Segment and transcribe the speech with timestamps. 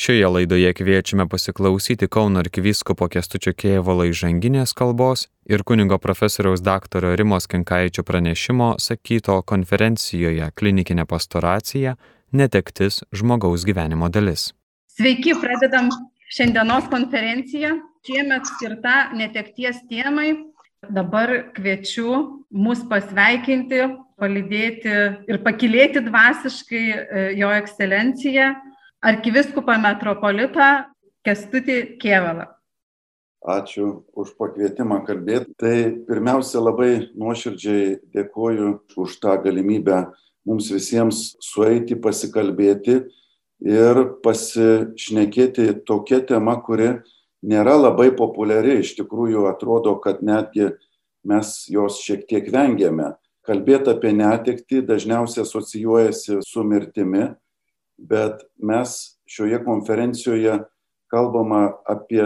[0.00, 7.44] Šioje laidoje kviečiame pasiklausyti Kauno arkivyskupo Kestučio Kėvalo įžanginės kalbos ir kunigo profesoriaus daktaro Rimos
[7.52, 11.92] Kinkaičio pranešimo sakyto konferencijoje klinikinė pastoracija-
[12.40, 14.54] netektis žmogaus gyvenimo dalis.
[14.96, 15.92] Sveiki, pradedam
[16.32, 17.76] šiandienos konferenciją.
[18.00, 20.32] Šiemet skirta netekties temai.
[20.88, 23.84] Dabar kviečiu mus pasveikinti,
[24.16, 24.96] palydėti
[25.28, 28.54] ir pakilėti dvasiškai e, jo ekscelenciją
[29.04, 30.70] arkiviskupą metropolitą
[31.24, 32.48] Kestutį Kievalą.
[33.40, 35.54] Ačiū už pakvietimą kalbėti.
[35.56, 35.76] Tai
[36.08, 40.10] pirmiausia, labai nuoširdžiai dėkoju už tą galimybę
[40.48, 42.98] mums visiems sueiti, pasikalbėti
[43.64, 46.98] ir pasišnekėti tokia tema, kuri
[47.40, 48.80] nėra labai populiari.
[48.84, 50.74] Iš tikrųjų, atrodo, kad netgi
[51.24, 53.14] mes jos šiek tiek vengiame.
[53.48, 57.30] Kalbėti apie netikti dažniausiai asocijuojasi su mirtimi,
[58.00, 58.96] bet mes
[59.28, 60.56] šioje konferencijoje
[61.10, 62.24] kalbama apie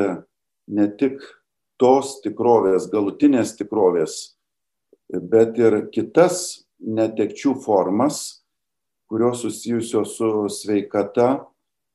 [0.71, 1.19] ne tik
[1.81, 4.37] tos tikrovės, galutinės tikrovės,
[5.11, 8.45] bet ir kitas netekčių formas,
[9.11, 11.45] kurios susijusios su sveikata,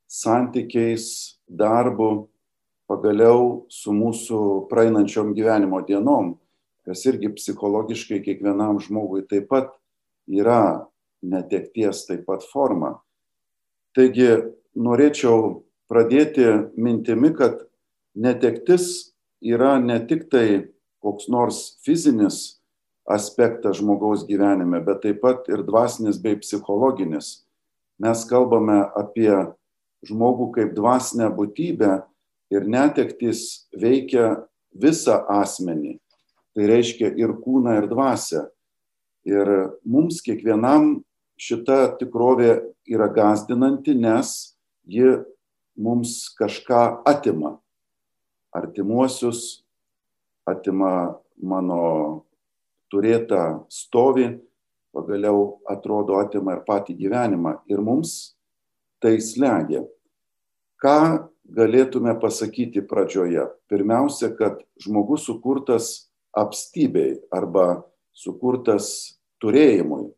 [0.09, 2.27] santykiais, darbu,
[2.89, 6.33] pagaliau su mūsų praeinančiom gyvenimo dienom,
[6.87, 9.75] kas irgi psichologiškai kiekvienam žmogui taip pat
[10.25, 10.87] yra
[11.21, 12.97] netekties taip pat forma.
[13.97, 14.29] Taigi
[14.77, 16.45] norėčiau pradėti
[16.77, 17.63] mintimi, kad
[18.15, 20.69] netektis yra ne tik tai
[21.01, 22.59] koks nors fizinis
[23.09, 27.41] aspektas žmogaus gyvenime, bet taip pat ir dvasinis bei psichologinis.
[27.99, 29.33] Mes kalbame apie
[30.05, 31.95] žmogų kaip dvasinę būtybę
[32.53, 35.97] ir netektis veikia visą asmenį.
[36.53, 38.45] Tai reiškia ir kūną, ir dvasę.
[39.27, 39.49] Ir
[39.83, 41.01] mums kiekvienam
[41.39, 42.59] šita tikrovė
[42.89, 44.53] yra gazdinanti, nes
[44.89, 45.19] ji
[45.79, 47.55] mums kažką atima.
[48.55, 49.63] Artimuosius,
[50.49, 52.25] atima mano
[52.91, 54.39] turėtą stovį,
[54.95, 57.59] pagaliau atrodo atima ir patį gyvenimą.
[57.69, 58.35] Ir mums
[58.99, 59.85] tai slegia.
[60.81, 63.45] Ką galėtume pasakyti pradžioje?
[63.69, 67.83] Pirmiausia, kad žmogus sukurtas apstybei arba
[68.15, 70.09] sukurtas turėjimui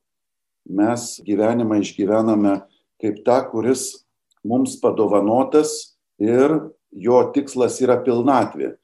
[0.69, 2.59] mes gyvenimą išgyvename
[3.01, 4.05] kaip tą, kuris
[4.45, 6.53] mums padovanotas ir
[6.91, 8.75] jo tikslas yra pilnatvė.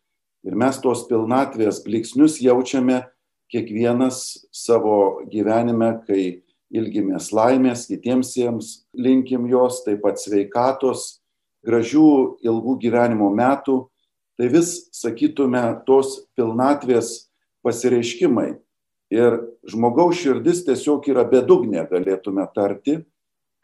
[0.47, 3.03] Ir mes tos pilnatvės bliksnius jaučiame
[3.51, 6.43] kiekvienas savo gyvenime, kai
[6.73, 11.19] ilgimės laimės, kitiems jiems linkim jos, taip pat sveikatos,
[11.67, 13.85] gražių ilgų gyvenimo metų.
[14.37, 17.31] Tai vis, sakytume, tos pilnatvės
[17.65, 18.51] pasireiškimai.
[19.13, 19.37] Ir
[19.67, 22.99] žmogaus širdis tiesiog yra bedugnė, galėtume tarti,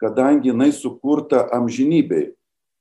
[0.00, 2.32] kadangi jinai sukurta amžinybei.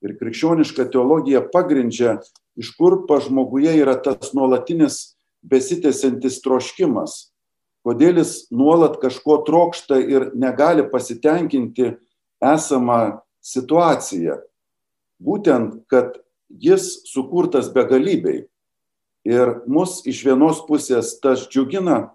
[0.03, 2.17] Ir krikščioniška teologija pagrindžia,
[2.59, 7.33] iš kur pa žmoguje yra tas nuolatinis besitėsiantis troškimas,
[7.83, 11.93] kodėl jis nuolat kažko trokšta ir negali pasitenkinti
[12.43, 14.39] esamą situaciją.
[15.23, 18.47] Būtent, kad jis sukurtas begalybei.
[19.23, 22.11] Ir mus iš vienos pusės tas džiugina,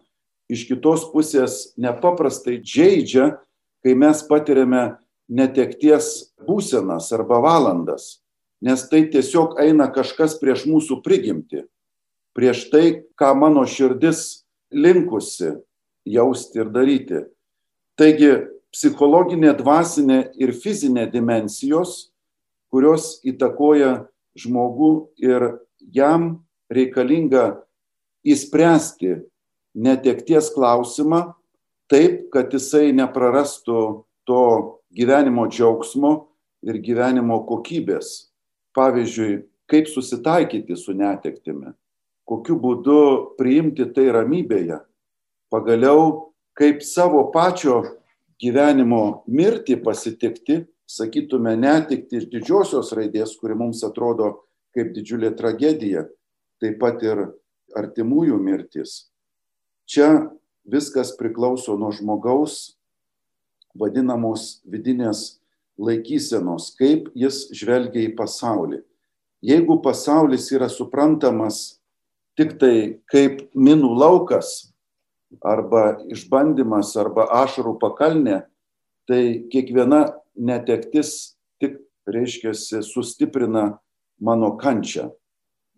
[0.48, 3.36] iš kitos pusės nepaprastai džeidžia,
[3.84, 4.98] kai mes patiriame
[5.28, 8.18] netekties būsenas arba valandas,
[8.64, 11.62] nes tai tiesiog eina kažkas prieš mūsų prigimti,
[12.34, 12.84] prieš tai,
[13.18, 15.58] ką mano širdis linkusi
[16.08, 17.24] jausti ir daryti.
[17.98, 18.32] Taigi
[18.72, 22.10] psichologinė, dvasinė ir fizinė dimensijos,
[22.72, 25.48] kurios įtakoja žmogų ir
[25.80, 27.64] jam reikalinga
[28.28, 29.22] įspręsti
[29.78, 31.22] netekties klausimą
[31.90, 33.82] taip, kad jisai neprarastų
[34.28, 34.42] to
[34.94, 36.12] gyvenimo džiaugsmo
[36.66, 38.28] ir gyvenimo kokybės.
[38.76, 41.72] Pavyzdžiui, kaip susitaikyti su netektimi,
[42.28, 43.00] kokiu būdu
[43.38, 44.78] priimti tai ramybėje,
[45.52, 47.80] pagaliau kaip savo pačio
[48.38, 54.44] gyvenimo mirtį pasitikti, sakytume, netikti iš didžiosios raidės, kuri mums atrodo
[54.76, 56.06] kaip didžiulė tragedija,
[56.62, 57.26] taip pat ir
[57.76, 59.07] artimųjų mirtis.
[59.88, 60.28] Čia
[60.68, 62.76] viskas priklauso nuo žmogaus
[63.78, 65.38] vadinamos vidinės
[65.80, 68.82] laikysenos, kaip jis žvelgia į pasaulį.
[69.40, 71.78] Jeigu pasaulis yra suprantamas
[72.36, 74.74] tik tai kaip minų laukas
[75.40, 78.42] arba išbandymas arba ašarų pakalnė,
[79.08, 82.52] tai kiekviena netektis tik, reiškia,
[82.84, 83.78] sustiprina
[84.20, 85.08] mano kančią.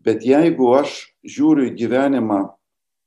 [0.00, 2.40] Bet jeigu aš žiūriu į gyvenimą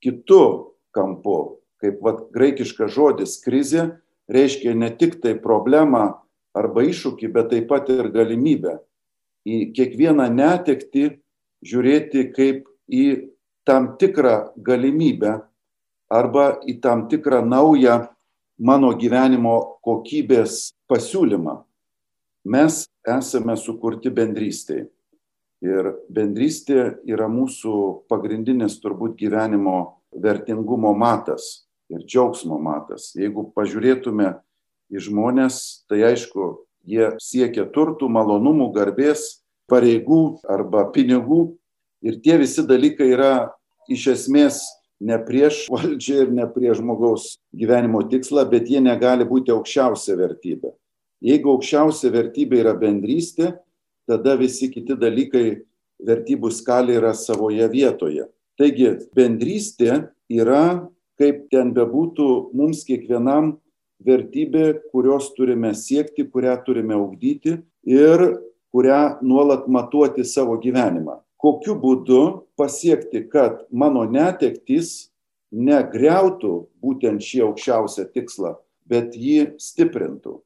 [0.03, 1.59] kitu kampu.
[1.83, 3.89] Kaip vat, graikiškas žodis krizė
[4.31, 6.13] reiškia ne tik tai problemą
[6.55, 8.79] arba iššūkį, bet taip pat ir galimybę.
[9.43, 11.19] į kiekvieną netekti
[11.67, 13.27] žiūrėti kaip į
[13.67, 15.41] tam tikrą galimybę
[16.07, 18.07] arba į tam tikrą naują
[18.57, 21.63] mano gyvenimo kokybės pasiūlymą.
[22.45, 24.87] Mes esame sukurti bendrystėje.
[25.63, 33.11] Ir bendrystė yra mūsų pagrindinis turbūt gyvenimo vertingumo matas ir džiaugsmo matas.
[33.17, 34.33] Jeigu pažiūrėtume
[34.93, 41.55] į žmonės, tai aišku, jie siekia turtų, malonumų, garbės, pareigų arba pinigų.
[42.03, 43.33] Ir tie visi dalykai yra
[43.91, 44.63] iš esmės
[45.03, 50.73] ne prieš valdžią ir ne prieš žmogaus gyvenimo tikslą, bet jie negali būti aukščiausia vertybė.
[51.23, 53.53] Jeigu aukščiausia vertybė yra bendrystė,
[54.07, 55.63] tada visi kiti dalykai
[56.03, 58.27] vertybių skalė yra savoje vietoje.
[58.59, 60.87] Taigi bendrystė yra,
[61.19, 63.57] kaip ten bebūtų, mums kiekvienam
[64.03, 68.25] vertybė, kurios turime siekti, kurią turime augdyti ir
[68.73, 72.21] kurią nuolat matuoti savo gyvenimą kokiu būdu
[72.55, 75.11] pasiekti, kad mano netektys
[75.51, 78.55] negriautų būtent šį aukščiausią tikslą,
[78.87, 80.39] bet jį stiprintų.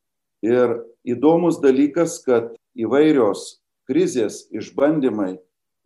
[0.46, 3.60] Ir įdomus dalykas, kad įvairios
[3.90, 5.38] krizės, išbandymai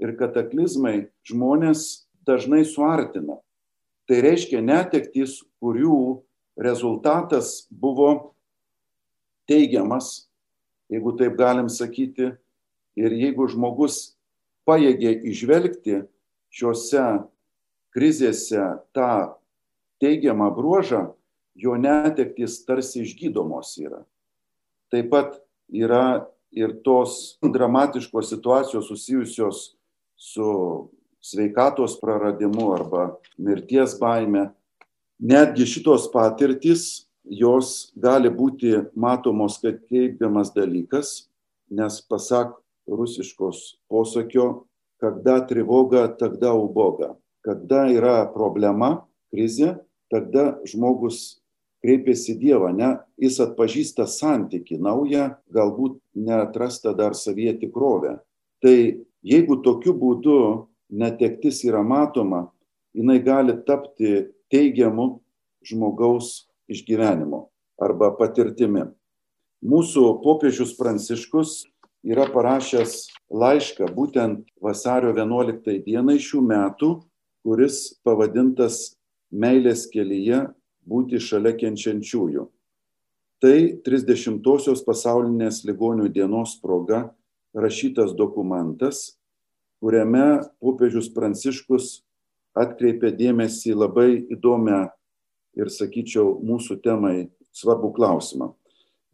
[0.01, 3.39] ir kataklizmai žmonės dažnai suartina.
[4.09, 6.21] Tai reiškia netektys, kurių
[6.59, 8.33] rezultatas buvo
[9.49, 10.27] teigiamas,
[10.91, 12.33] jeigu taip galim sakyti.
[12.99, 14.17] Ir jeigu žmogus
[14.67, 16.01] pajėgė išvelgti
[16.51, 17.05] šiuose
[17.95, 19.37] krizėse tą
[20.03, 21.13] teigiamą bruožą,
[21.55, 24.03] jo netektis tarsi išgydomos yra.
[24.91, 25.39] Taip pat
[25.71, 29.61] yra ir tos dramatiškos situacijos susijusios
[30.19, 30.47] su
[31.21, 34.49] sveikatos praradimu arba mirties baime.
[35.21, 41.29] Netgi šitos patirtis, jos gali būti matomos kaip teigiamas dalykas,
[41.69, 42.57] nes pasak
[42.89, 44.65] rusiškos posakio,
[45.01, 47.15] kada trivoga, tada uboga.
[47.45, 49.79] Kada yra problema, krizė,
[50.11, 51.41] tada žmogus
[51.81, 58.19] kreipiasi Dievą, ne, jis atpažįsta santyki naują, galbūt neatrasta dar savyje tikrovę.
[58.61, 58.75] Tai
[59.25, 60.37] jeigu tokiu būdu
[60.91, 62.49] netektis yra matoma,
[62.93, 65.21] jinai gali tapti teigiamu
[65.65, 67.45] žmogaus išgyvenimu
[67.81, 68.85] arba patirtimi.
[69.61, 71.61] Mūsų popiežius Pranciškus
[72.03, 76.95] yra parašęs laišką būtent vasario 11 dienai šių metų,
[77.45, 78.97] kuris pavadintas
[79.31, 80.41] Meilės kelyje
[80.83, 82.49] būti šalia kenčiančiųjų.
[83.41, 87.05] Tai 30-osios pasaulinės ligonių dienos proga
[87.55, 89.20] rašytas dokumentas,
[89.81, 92.01] kuriame popiežius Pranciškus
[92.57, 94.85] atkreipė dėmesį labai įdomią
[95.57, 98.53] ir, sakyčiau, mūsų temai svarbų klausimą.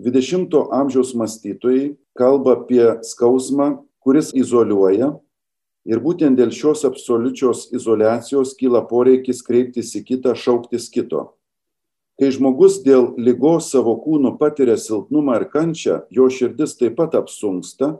[0.04, 5.16] 20-ojo amžiaus mąstytojai kalba apie skausmą, kuris izoliuoja
[5.88, 11.32] ir būtent dėl šios absoliučios izolacijos kyla poreikis kreiptis į kitą, šauktis kito.
[12.18, 17.96] Kai žmogus dėl lygos savo kūnu patiria silpnumą ir kančią, jo širdis taip pat apsunksta,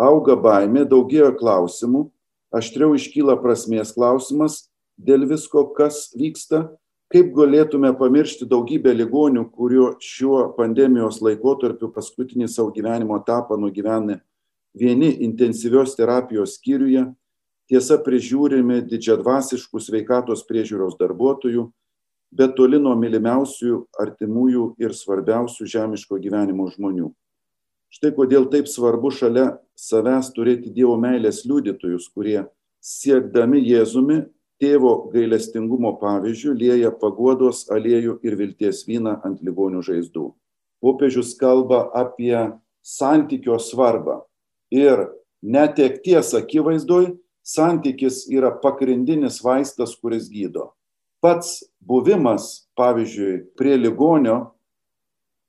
[0.00, 2.08] auga baimė, daugėja klausimų,
[2.54, 4.68] aštriau iškyla prasmės klausimas
[4.98, 6.68] dėl visko, kas vyksta
[7.14, 14.18] kaip galėtume pamiršti daugybę ligonių, kurio šiuo pandemijos laikotarpiu paskutinį savo gyvenimo etapą nugyvenę
[14.74, 17.06] vieni intensyvios terapijos skyriuje,
[17.70, 21.68] tiesa prižiūrimi didžiadvasiškų sveikatos priežiūros darbuotojų,
[22.34, 27.12] bet toli nuo mylimiausių, artimųjų ir svarbiausių žemiško gyvenimo žmonių.
[27.94, 32.40] Štai kodėl taip svarbu šalia savęs turėti Dievo meilės liudytojus, kurie
[32.82, 34.24] siekdami Jėzumi
[34.58, 40.32] tėvo gailestingumo pavyzdžių lieja paguodos aliejų ir vilties vyną ant ligonių žaizdų.
[40.82, 42.34] Popiežius kalba apie
[42.82, 44.24] santykio svarbą.
[44.74, 45.06] Ir
[45.46, 47.12] netekties akivaizdoj
[47.46, 50.72] santykis yra pagrindinis vaistas, kuris gydo.
[51.22, 54.50] Pats buvimas, pavyzdžiui, prie ligonio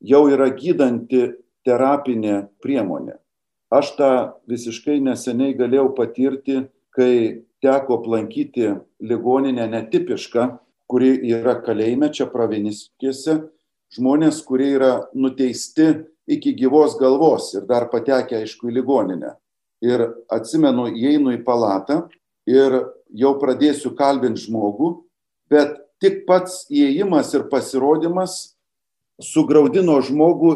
[0.06, 1.32] jau yra gydanti
[1.66, 3.18] terapinė priemonė.
[3.74, 4.12] Aš tą
[4.50, 6.62] visiškai neseniai galėjau patirti,
[6.96, 10.46] kai teko aplankyti ligoninę netipišką,
[10.88, 13.40] kuri yra kalėjime čia praviniskėse,
[13.96, 15.90] žmonės, kurie yra nuteisti
[16.30, 19.34] iki gyvos galvos ir dar patekę, aišku, į ligoninę.
[19.86, 22.06] Ir atsimenu, įeinu į palatą
[22.50, 22.78] ir
[23.14, 24.92] jau pradėsiu kalbinti žmogų,
[25.52, 28.56] bet tik pats įėjimas ir pasirodymas
[29.22, 30.56] sugraudino žmogų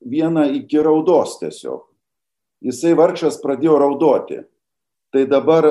[0.00, 1.84] vieną iki raudos tiesiog.
[2.64, 4.40] Jisai vargšas pradėjo raudoti.
[5.12, 5.68] Tai dabar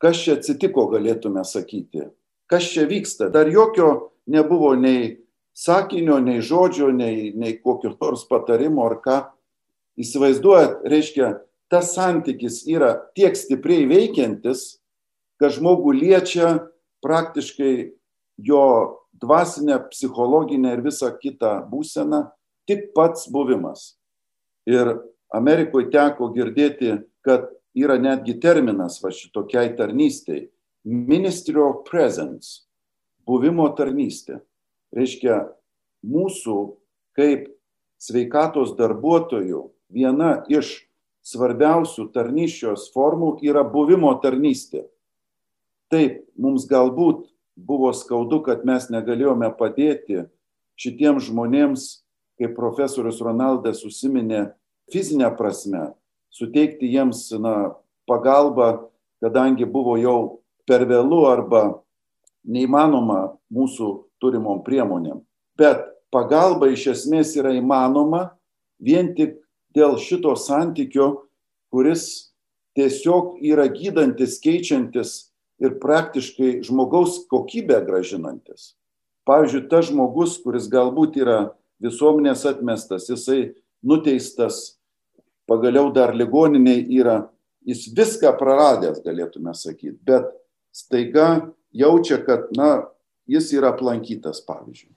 [0.00, 2.08] kas čia atsitiko, galėtume sakyti.
[2.50, 3.30] Kas čia vyksta?
[3.32, 5.20] Dar jokio nebuvo nei
[5.54, 9.18] sakinio, nei žodžio, nei, nei kokio nors patarimo ar ką.
[10.00, 11.30] Įsivaizduojat, reiškia,
[11.70, 14.80] tas santykis yra tiek stipriai veikiantis,
[15.40, 16.56] kad žmogų liečia
[17.04, 17.74] praktiškai
[18.40, 18.64] jo
[19.20, 22.26] dvasinę, psichologinę ir visą kitą būseną
[22.70, 23.96] tik pats buvimas.
[24.70, 24.94] Ir
[25.34, 30.48] Amerikoje teko girdėti, kad yra netgi terminas va šitokiai tarnystėj-
[31.10, 32.66] Ministry of Presence-
[33.28, 34.40] buvimo tarnystė.
[34.94, 35.50] Reiškia,
[36.06, 36.76] mūsų
[37.16, 37.50] kaip
[37.98, 40.86] sveikatos darbuotojų viena iš
[41.22, 44.86] svarbiausių tarnyščios formų yra buvimo tarnystė.
[45.90, 50.28] Taip, mums galbūt buvo skaudu, kad mes negalėjome padėti
[50.80, 52.00] šitiems žmonėms,
[52.40, 54.50] kaip profesorius Ronaldas užsiminė,
[54.90, 55.90] fizinę prasme,
[56.32, 57.74] suteikti jiems na,
[58.08, 58.88] pagalbą,
[59.20, 61.62] kadangi buvo jau per vėlų arba
[62.48, 63.90] neįmanoma mūsų
[64.22, 65.20] turimom priemonėm.
[65.60, 68.30] Bet pagalba iš esmės yra įmanoma
[68.80, 69.36] vien tik
[69.76, 71.28] dėl šito santykio,
[71.70, 72.32] kuris
[72.78, 75.30] tiesiog yra gydantis, keičiantis
[75.60, 78.74] ir praktiškai žmogaus kokybę gražinantis.
[79.28, 81.38] Pavyzdžiui, tas žmogus, kuris galbūt yra
[81.82, 83.54] visuomenės atmestas, jisai
[83.86, 84.78] nuteistas,
[85.50, 87.24] pagaliau dar ligoniniai yra,
[87.66, 90.28] jis viską praradęs, galėtume sakyti, bet
[90.72, 92.90] staiga jaučia, kad, na,
[93.30, 94.92] jis yra aplankytas, pavyzdžiui.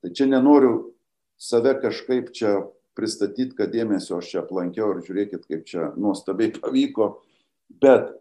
[0.00, 0.94] Tai čia nenoriu
[1.40, 2.62] save kažkaip čia
[2.96, 7.12] pristatyti, kad dėmesio aš čia aplankiau ir žiūrėkit, kaip čia nuostabiai pavyko,
[7.80, 8.12] bet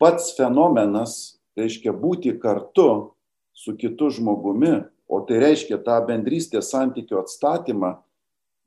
[0.00, 3.14] pats fenomenas reiškia būti kartu
[3.54, 7.96] su kitu žmogumi, o tai reiškia tą bendrystės santykio atstatymą,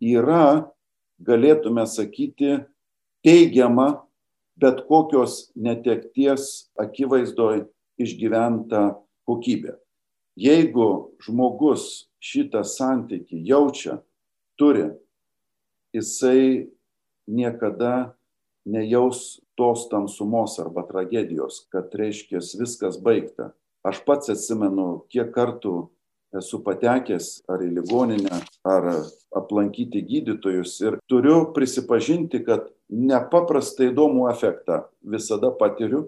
[0.03, 0.69] yra,
[1.17, 2.61] galėtume sakyti,
[3.25, 4.03] teigiama
[4.57, 7.65] bet kokios netekties akivaizdoj
[8.01, 9.77] išgyventa kokybė.
[10.37, 13.99] Jeigu žmogus šitą santykį jaučia,
[14.57, 14.91] turi,
[15.93, 16.69] jisai
[17.25, 18.13] niekada
[18.65, 23.53] nejaus tos tamsumos arba tragedijos, kad reiškia viskas baigta.
[23.85, 25.87] Aš pats atsimenu, kiek kartų
[26.35, 28.87] esu patekęs ar į ligoninę, ar
[29.35, 36.07] aplankyti gydytojus ir turiu prisipažinti, kad nepaprastai įdomų efektą visada patiriu.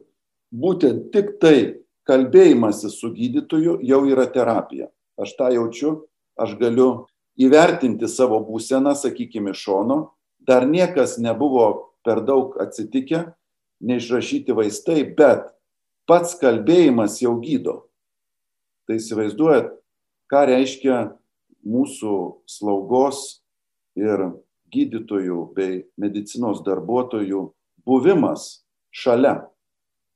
[0.50, 4.90] Būtent tik tai kalbėjimasis su gydytoju jau yra terapija.
[5.20, 5.92] Aš tą jaučiu,
[6.40, 7.06] aš galiu
[7.40, 10.00] įvertinti savo būseną, sakykime, iš šono.
[10.40, 13.28] Dar niekas nebuvo per daug atsitikę,
[13.84, 15.52] neišrašyti vaistai, bet
[16.10, 17.84] pats kalbėjimas jau gydo.
[18.88, 19.76] Tai įsivaizduojat,
[20.30, 21.00] ką reiškia
[21.66, 22.16] mūsų
[22.50, 23.42] slaugos
[23.98, 24.30] ir
[24.70, 27.50] gydytojų bei medicinos darbuotojų
[27.86, 28.62] buvimas
[28.94, 29.50] šalia.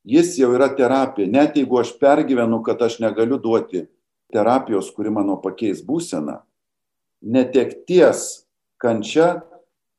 [0.04, 1.30] Jis jau yra terapija.
[1.32, 3.86] Net jeigu aš pergyvenu, kad aš negaliu duoti
[4.34, 6.42] terapijos, kuri mano pakeis būseną,
[7.24, 8.44] netekties
[8.82, 9.42] kančia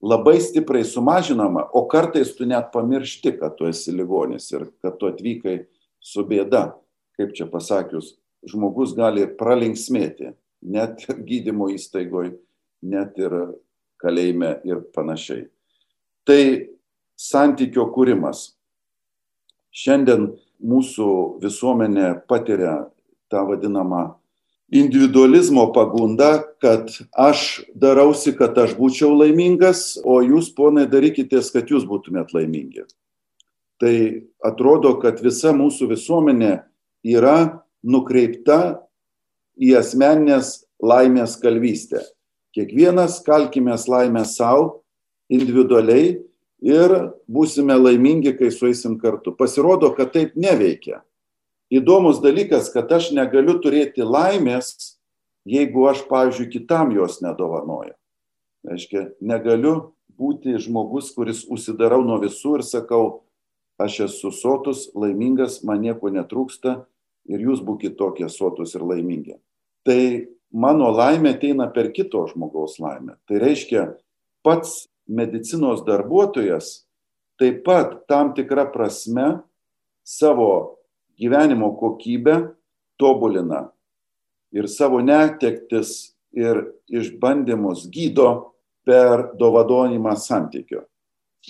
[0.04, 5.08] labai stipriai sumažinama, o kartais tu net pamiršti, kad tu esi ligonis ir kad tu
[5.08, 5.62] atvykai
[6.04, 6.74] su bėda.
[7.14, 8.16] Kaip čia pasakius,
[8.50, 10.32] žmogus gali pralinksmėti,
[10.64, 12.36] net gydymo įstaigoje,
[12.84, 13.36] net ir
[14.02, 15.46] kalėjime ir panašiai.
[16.24, 16.40] Tai
[17.20, 18.52] santykio kūrimas.
[19.74, 20.30] Šiandien
[20.64, 21.08] mūsų
[21.42, 22.84] visuomenė patiria
[23.32, 24.14] tą vadinamą
[24.74, 31.84] individualizmo pagundą, kad aš darausi, kad aš būčiau laimingas, o jūs, ponai, darykitės, kad jūs
[31.88, 32.86] būtumėt laimingi.
[33.82, 33.94] Tai
[34.46, 36.54] atrodo, kad visa mūsų visuomenė
[37.04, 38.80] yra nukreipta
[39.60, 42.02] į asmeninės laimės kalvystę.
[42.54, 44.84] Kiekvienas kalkime laimę savo
[45.28, 46.20] individualiai
[46.64, 46.94] ir
[47.28, 49.34] būsime laimingi, kai sueisim kartu.
[49.36, 51.02] Pasirodo, kad taip neveikia.
[51.72, 54.96] Įdomus dalykas, kad aš negaliu turėti laimės,
[55.48, 57.94] jeigu aš, pavyzdžiui, kitam jos nedovanoju.
[58.64, 63.04] Reiškia, negaliu būti žmogus, kuris užsidarau nuo visų ir sakau,
[63.80, 66.84] aš esu sotus, laimingas, man nieko netrūksta,
[67.28, 69.36] ir jūs būkite tokie sotus ir laimingi.
[69.84, 70.00] Tai
[70.52, 73.16] mano laimė ateina per kito žmogaus laimę.
[73.28, 73.86] Tai reiškia,
[74.44, 76.84] pats medicinos darbuotojas
[77.40, 79.42] taip pat tam tikrą prasme
[80.04, 80.78] savo
[81.18, 82.54] gyvenimo kokybę
[83.00, 83.68] tobulina
[84.54, 88.54] ir savo netektis ir išbandymus gydo
[88.84, 90.84] per dovadonimą santykio.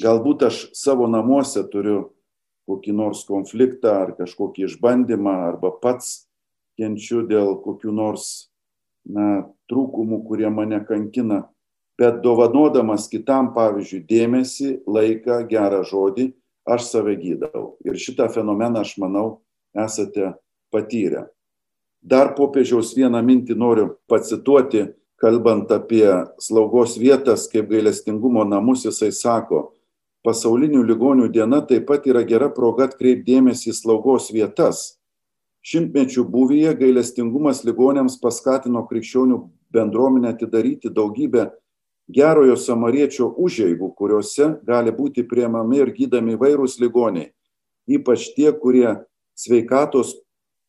[0.01, 2.14] Galbūt aš savo namuose turiu
[2.69, 6.25] kokį nors konfliktą ar kažkokį išbandymą, arba pats
[6.79, 8.51] kenčiu dėl kokių nors
[9.05, 11.45] na, trūkumų, kurie mane kankina,
[12.01, 16.33] bet dovanodamas kitam, pavyzdžiui, dėmesį, laiką, gerą žodį,
[16.65, 17.75] aš save gydau.
[17.85, 19.45] Ir šitą fenomeną, aš manau,
[19.77, 20.35] esate
[20.73, 21.29] patyrę.
[22.05, 24.89] Dar popiežiaus vieną mintį noriu pacituoti,
[25.21, 26.09] kalbant apie
[26.43, 29.71] slaugos vietas kaip gailestingumo namus, jisai sako,
[30.25, 34.97] pasaulinių ligonių diena taip pat yra gera proga atkreipdėmėsi į slaugos vietas.
[35.65, 39.39] Šimtmečių būvyje gailestingumas ligonėms paskatino krikščionių
[39.73, 41.51] bendruomenę atidaryti daugybę
[42.09, 47.33] gerojo samariečio užėgų, kuriuose gali būti priemami ir gydami vairūs ligoniai,
[47.89, 49.01] ypač tie, kurie
[49.37, 50.19] sveikatos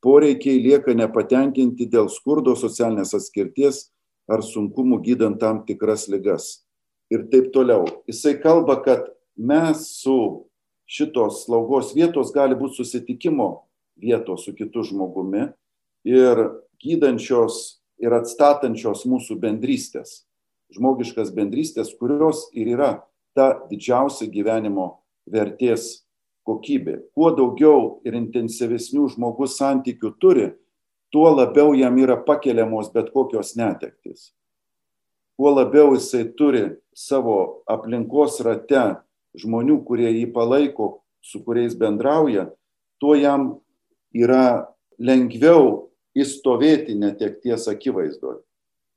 [0.04, 3.90] poreikiai lieka nepatenkinti dėl skurdo, socialinės atskirties
[4.32, 6.66] ar sunkumų gydant tam tikras ligas.
[7.12, 7.86] Ir taip toliau.
[8.10, 10.46] Jisai kalba, kad mes su
[10.86, 13.66] šitos slaugos vietos gali būti susitikimo
[14.00, 15.50] vietos su kitu žmogumi
[16.06, 16.42] ir
[16.84, 20.26] gydančios ir atstatančios mūsų bendrystės,
[20.76, 22.92] žmogiškas bendrystės, kurios ir yra
[23.36, 25.00] ta didžiausia gyvenimo
[25.32, 26.06] vertės
[26.46, 27.00] kokybė.
[27.16, 30.50] Kuo daugiau ir intensyvesnių žmogus santykių turi,
[31.10, 34.34] tuo labiau jam yra pakeliamos bet kokios netektis.
[35.36, 38.84] Kuo labiau jisai turi savo aplinkos rate
[39.40, 42.50] žmonių, kurie jį palaiko, su kuriais bendrauja,
[43.02, 43.56] tuo jam
[44.16, 44.68] yra
[45.02, 48.42] lengviau įstovėti netekties akivaizdoje.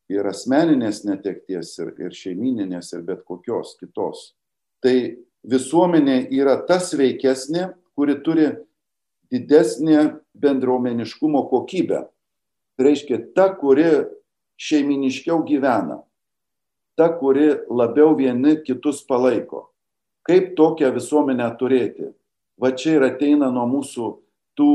[0.08, 4.32] Ir asmeninės netekties, ir, ir šeimininės, ir bet kokios kitos.
[4.80, 4.94] Tai
[5.44, 8.46] visuomenė yra tas veikesnė, kuri turi
[9.28, 12.06] didesnė bendruomeniškumo kokybę.
[12.78, 14.06] Tai reiškia ta, kuri
[14.58, 16.00] šeiminiškiau gyvena,
[16.96, 19.66] ta, kuri labiau vieni kitus palaiko
[20.28, 22.12] kaip tokią visuomenę turėti.
[22.60, 24.08] Va čia ir ateina nuo mūsų
[24.58, 24.72] tų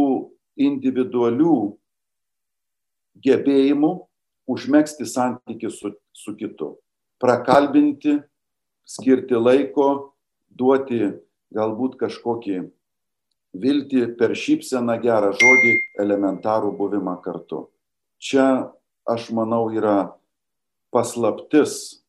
[0.58, 1.58] individualių
[3.24, 3.92] gebėjimų
[4.50, 6.74] užmėgsti santykių su, su kitu.
[7.22, 8.18] Prakalbinti,
[8.84, 10.16] skirti laiko,
[10.50, 11.14] duoti
[11.54, 12.64] galbūt kažkokį
[13.54, 17.68] viltį per šypseną gerą žodį, elementarų buvimą kartu.
[18.18, 18.74] Čia,
[19.06, 20.16] aš manau, yra
[20.94, 22.02] paslaptis,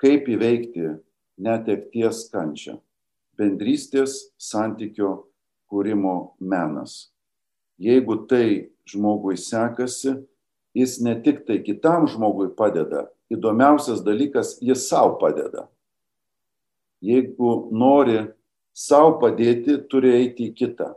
[0.00, 0.96] kaip įveikti
[1.40, 2.78] netekties kančią.
[3.40, 5.12] Bendrystės santykio
[5.70, 7.08] kūrimo menas.
[7.80, 10.18] Jeigu tai žmogui sekasi,
[10.76, 15.68] jis ne tik tai kitam žmogui padeda, įdomiausias dalykas, jis savo padeda.
[17.00, 18.26] Jeigu nori
[18.76, 20.92] savo padėti, turi eiti į kitą.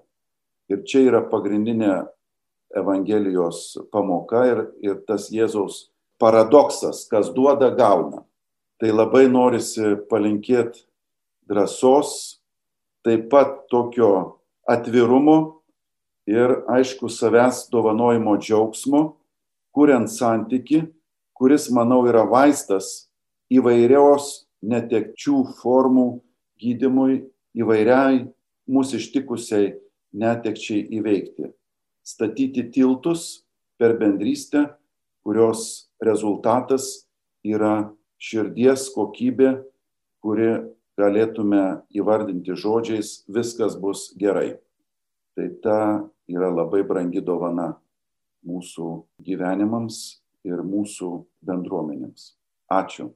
[0.72, 2.10] Ir čia yra pagrindinė
[2.74, 8.24] Evangelijos pamoka ir, ir tas Jėzaus paradoksas, kas duoda, gauna
[8.84, 10.82] tai labai norisi palinkėti
[11.48, 12.42] drąsos,
[13.08, 15.62] taip pat tokio atvirumo
[16.28, 19.06] ir aišku savęs dovanojimo džiaugsmo,
[19.72, 20.82] kuriant santyki,
[21.32, 23.08] kuris, manau, yra vaistas
[23.48, 26.20] įvairios netekčių formų
[26.60, 27.22] gydimui,
[27.56, 28.26] įvairiai
[28.68, 29.74] mūsų ištikusiai
[30.12, 31.54] netekčiai įveikti.
[32.04, 33.46] Statyti tiltus
[33.80, 34.68] per bendrystę,
[35.24, 37.06] kurios rezultatas
[37.48, 37.94] yra
[38.24, 39.58] širdies kokybė,
[40.24, 40.52] kuri
[41.00, 44.56] galėtume įvardinti žodžiais, viskas bus gerai.
[45.34, 45.80] Tai ta
[46.30, 47.74] yra labai brangi dovana
[48.46, 48.94] mūsų
[49.26, 51.10] gyvenimams ir mūsų
[51.48, 52.34] bendruomenėms.
[52.72, 53.10] Ačiū.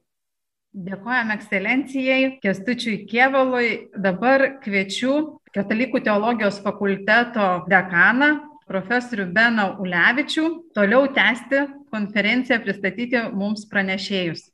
[0.78, 3.88] Dėkojame ekscelencijai Kestučiui Kievalui.
[3.96, 8.28] Dabar kviečiu Katalikų teologijos fakulteto dekaną,
[8.68, 10.44] profesorių Beną Ulevičių,
[10.76, 14.44] toliau tęsti konferenciją, pristatyti mums pranešėjus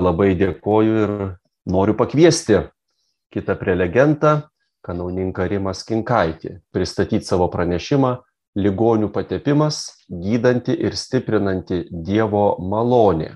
[0.00, 1.14] labai dėkoju ir
[1.70, 2.64] noriu pakviesti
[3.34, 4.34] kitą prelegentą,
[4.84, 8.16] kanauninką Rimą Skinkaitį, pristatyti savo pranešimą
[8.54, 13.32] Ligonių patepimas, gydanti ir stiprinanti Dievo malonė.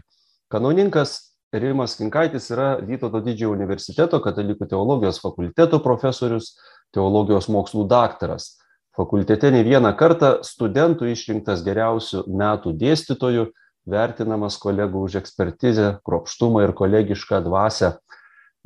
[0.53, 1.17] Kanauninkas
[1.53, 6.53] Rimas Kinkaitis yra Vytauto didžiojo universiteto katalikų teologijos fakulteto profesorius,
[6.95, 8.59] teologijos mokslų daktaras.
[8.97, 13.49] Fakultete ne vieną kartą studentų išrinktas geriausių metų dėstytojų
[13.89, 17.97] vertinamas kolegų už ekspertizę, kropštumą ir kolegišką dvasę.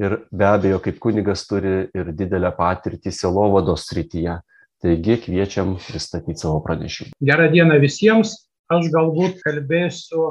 [0.03, 4.39] Ir be abejo, kaip kunigas turi ir didelę patirtį selovados srityje.
[4.83, 7.13] Taigi kviečiam pristatyti savo pranešimą.
[7.23, 8.35] Gerą dieną visiems.
[8.73, 10.25] Aš galbūt kalbėsiu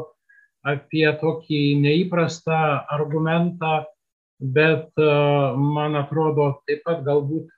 [0.66, 2.58] apie tokį neįprastą
[2.92, 3.86] argumentą,
[4.42, 5.08] bet e,
[5.56, 7.52] man atrodo taip pat galbūt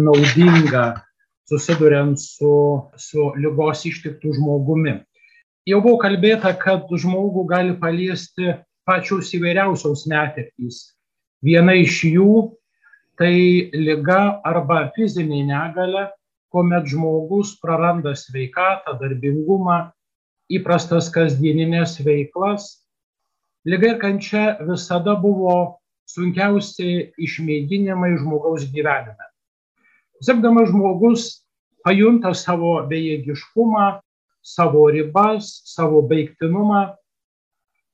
[0.00, 0.84] naudinga
[1.50, 2.52] susiduriant su,
[2.96, 5.00] su lygos ištiktų žmogumi.
[5.68, 8.54] Jau buvo kalbėta, kad žmogų gali paliesti
[8.88, 10.96] pačios įvairiausios netektys.
[11.44, 12.32] Viena iš jų
[13.20, 16.06] tai lyga arba fizinė negalė,
[16.50, 19.90] kuomet žmogus praranda sveikatą, darbingumą,
[20.50, 22.80] įprastas kasdieninės veiklas.
[23.68, 29.28] Liga ir kančia visada buvo sunkiausi išmėginimai žmogaus gyvenime.
[30.24, 31.28] Sirgdamas žmogus
[31.84, 34.00] pajunta savo bejėgiškumą,
[34.42, 36.88] savo ribas, savo baigtinumą.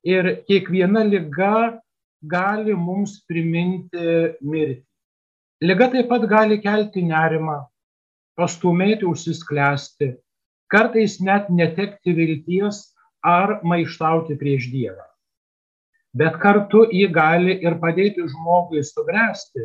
[0.07, 1.81] Ir kiekviena lyga
[2.23, 4.83] gali mums priminti mirtį.
[5.65, 7.63] Liga taip pat gali kelti nerimą,
[8.37, 10.11] pastumėti užsisklęsti,
[10.69, 12.83] kartais net netekti vilties
[13.25, 15.07] ar maištauti prieš Dievą.
[16.17, 19.65] Bet kartu jį gali ir padėti žmogui subręsti,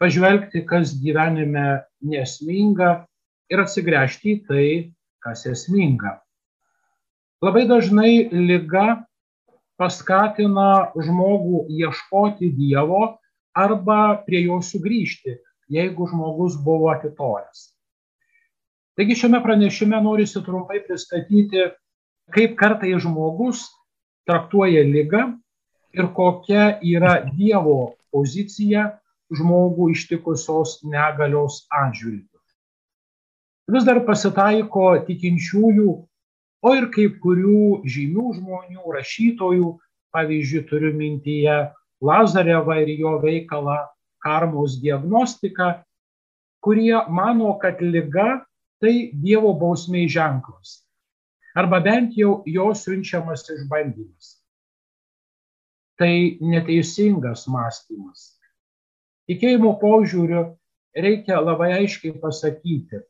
[0.00, 3.04] pažvelgti, kas gyvenime nesminga
[3.52, 4.66] ir atsigręžti į tai,
[5.24, 6.18] kas esminga.
[7.40, 9.00] Labai dažnai lyga
[9.80, 13.16] paskatina žmogų ieškoti Dievo
[13.56, 15.38] arba prie jo sugrįžti,
[15.72, 17.70] jeigu žmogus buvo atitolęs.
[18.98, 21.70] Taigi šiame pranešime norisi trumpai pristatyti,
[22.34, 23.64] kaip kartai žmogus
[24.28, 25.22] traktuoja lygą
[25.96, 28.90] ir kokia yra Dievo pozicija
[29.32, 32.29] žmogų ištikusios negalios atžvilgių.
[33.70, 35.90] Vis dar pasitaiko tikinčiųjų,
[36.66, 39.70] o ir kai kurių žymių žmonių, rašytojų,
[40.14, 41.58] pavyzdžiui, turiu mintyje
[42.02, 43.78] Lazarevą ir jo veikalą
[44.24, 45.84] karmos diagnostika,
[46.64, 48.40] kurie mano, kad lyga
[48.80, 50.80] tai Dievo bausmiai ženklas.
[51.56, 54.36] Arba bent jau jo siunčiamas išbandymas.
[56.00, 58.40] Tai neteisingas mąstymas.
[59.28, 60.46] Tikėjimo požiūriu
[60.96, 63.02] reikia labai aiškiai pasakyti,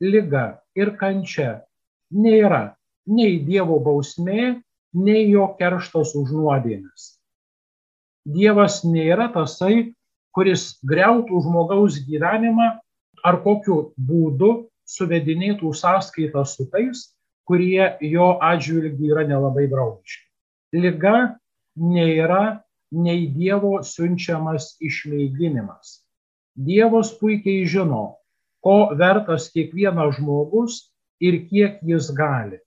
[0.00, 1.62] lyga ir kančia
[2.10, 2.74] nėra
[3.08, 4.60] nei Dievo bausmė,
[4.94, 7.18] nei jo kerštas už nuodėmes.
[8.28, 9.94] Dievas nėra tasai,
[10.36, 12.68] kuris greutų žmogaus gyvenimą
[13.24, 17.08] ar kokiu būdu suvedinėtų sąskaitą su tais,
[17.48, 20.24] kurie jo atžvilgiu yra nelabai draugiški.
[20.76, 21.38] Liga
[21.80, 22.60] nėra
[22.92, 26.02] nei Dievo siunčiamas išmėginimas.
[26.58, 28.17] Dievas puikiai žino,
[28.64, 30.80] ko vertas kiekvienas žmogus
[31.20, 32.58] ir kiek jis gali.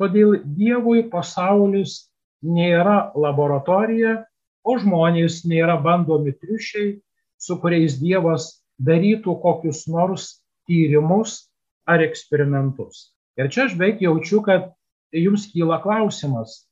[0.00, 2.06] Todėl Dievui pasaulis
[2.44, 4.24] nėra laboratorija,
[4.66, 6.96] o žmonės nėra bandomi triušiai,
[7.38, 8.50] su kuriais Dievas
[8.82, 11.46] darytų kokius nors tyrimus
[11.86, 13.12] ar eksperimentus.
[13.38, 14.72] Ir čia aš beveik jaučiu, kad
[15.14, 16.66] jums kyla klausimas,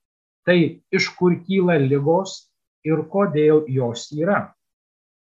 [0.45, 2.51] tai iš kur kyla lygos
[2.85, 4.54] ir kodėl jos yra.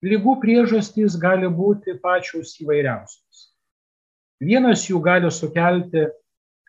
[0.06, 3.48] Lygų priežastys gali būti pačios įvairiausios.
[4.38, 6.06] Vienas jų gali sukelti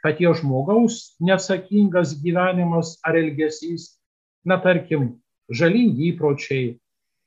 [0.03, 3.99] paties žmogaus neatsakingas gyvenimas ar elgesys,
[4.49, 5.19] na tarkim,
[5.53, 6.79] žalingi įpročiai,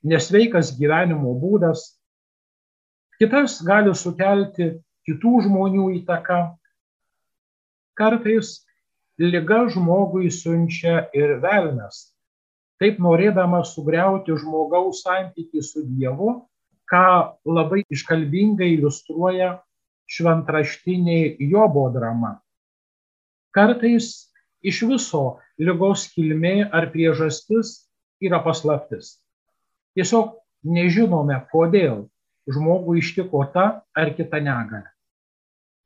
[0.02, 1.84] nesveikas gyvenimo būdas.
[3.22, 4.72] Kitas gali sukelti
[5.06, 6.40] kitų žmonių įtaką.
[7.94, 8.56] Kartais
[9.22, 12.11] lyga žmogui siunčia ir velnas,
[12.82, 16.32] taip norėdamas sugriauti žmogaus santykių su Dievu,
[16.90, 19.60] ką labai iškalbingai iliustruoja
[20.10, 22.40] šventraštinė Jobo drama.
[23.54, 24.32] Kartais
[24.66, 25.22] iš viso
[25.62, 27.84] lygos kilmė ar priežastis
[28.22, 29.20] yra paslaptis.
[29.94, 30.34] Tiesiog
[30.66, 32.08] nežinome, kodėl
[32.50, 34.90] žmogų ištiko ta ar kita negalė.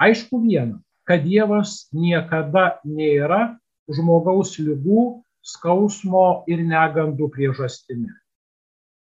[0.00, 3.58] Aišku viena, kad Dievas niekada nėra
[3.92, 8.10] žmogaus lygų skausmo ir negandų priežastimi.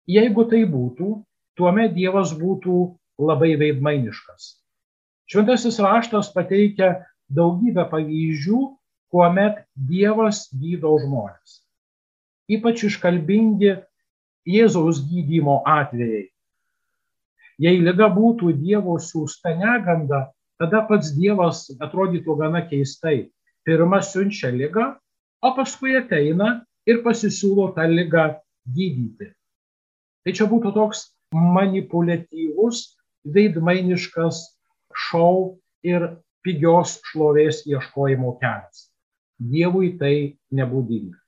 [0.08, 1.08] Jeigu tai būtų,
[1.56, 2.78] tuomet Dievas būtų
[3.20, 4.56] labai veidmainiškas.
[5.28, 8.60] Šventasis raštas pateikia daugybę pavyzdžių,
[9.12, 11.60] kuomet Dievas gydo žmonės.
[12.48, 13.74] Ypač iškalbingi
[14.48, 16.28] Jėzaus gydymo atvejai.
[17.60, 20.28] Jei lyga būtų Dievo siūsta neganda,
[20.60, 23.28] tada pats Dievas atrodytų gana keistai.
[23.68, 24.94] Pirma siunčia lygą,
[25.42, 28.26] o paskui ateina ir pasisiūlo tą lygą
[28.74, 29.32] gydyti.
[30.24, 32.82] Tai čia būtų toks manipuliatyvus,
[33.28, 34.40] veidmainiškas
[35.08, 36.08] šau ir
[36.44, 38.88] pigios šlovės ieškojimo kelias.
[39.38, 41.18] Dievui tai nebūdinga.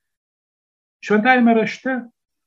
[1.05, 1.95] Šventajame rašte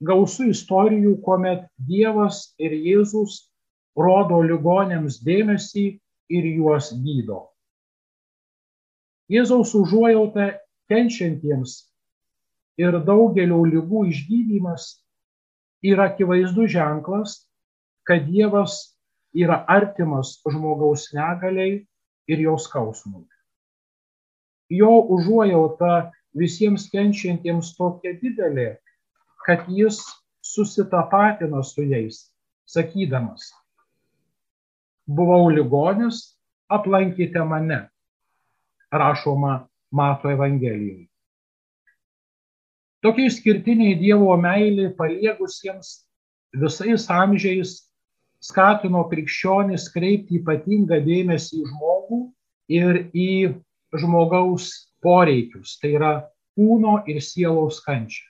[0.06, 3.48] gausų istorijų, kuomet Dievas ir Jėzus
[3.98, 5.86] rodo ligonėms dėmesį
[6.34, 7.48] ir juos gydo.
[9.32, 10.52] Jėzaus užuojauta
[10.92, 11.76] kenčiantiems
[12.82, 14.88] ir daugelio lygų išgydymas
[15.84, 17.36] yra akivaizdus ženklas,
[18.08, 18.96] kad Dievas
[19.34, 21.84] yra artimas žmogaus negaliai
[22.28, 23.26] ir jos skausmui.
[24.72, 28.78] Jo užuojauta visiems kenčiantiems tokia didelė,
[29.46, 30.00] kad jis
[30.44, 32.30] susitapatina su jais,
[32.66, 33.52] sakydamas,
[35.08, 36.40] buvau ligonis,
[36.72, 37.84] aplankite mane,
[38.92, 41.08] rašoma Mato Evangelijoje.
[43.04, 45.90] Tokia išskirtinė Dievo meilė paliegusiems
[46.60, 47.74] visais amžiais
[48.44, 52.20] skatino krikščionis kreipti ypatingą dėmesį į žmogų
[52.80, 53.30] ir į
[54.00, 54.70] žmogaus
[55.04, 56.14] poreikius, tai yra
[56.58, 58.26] kūno ir sielos kančią.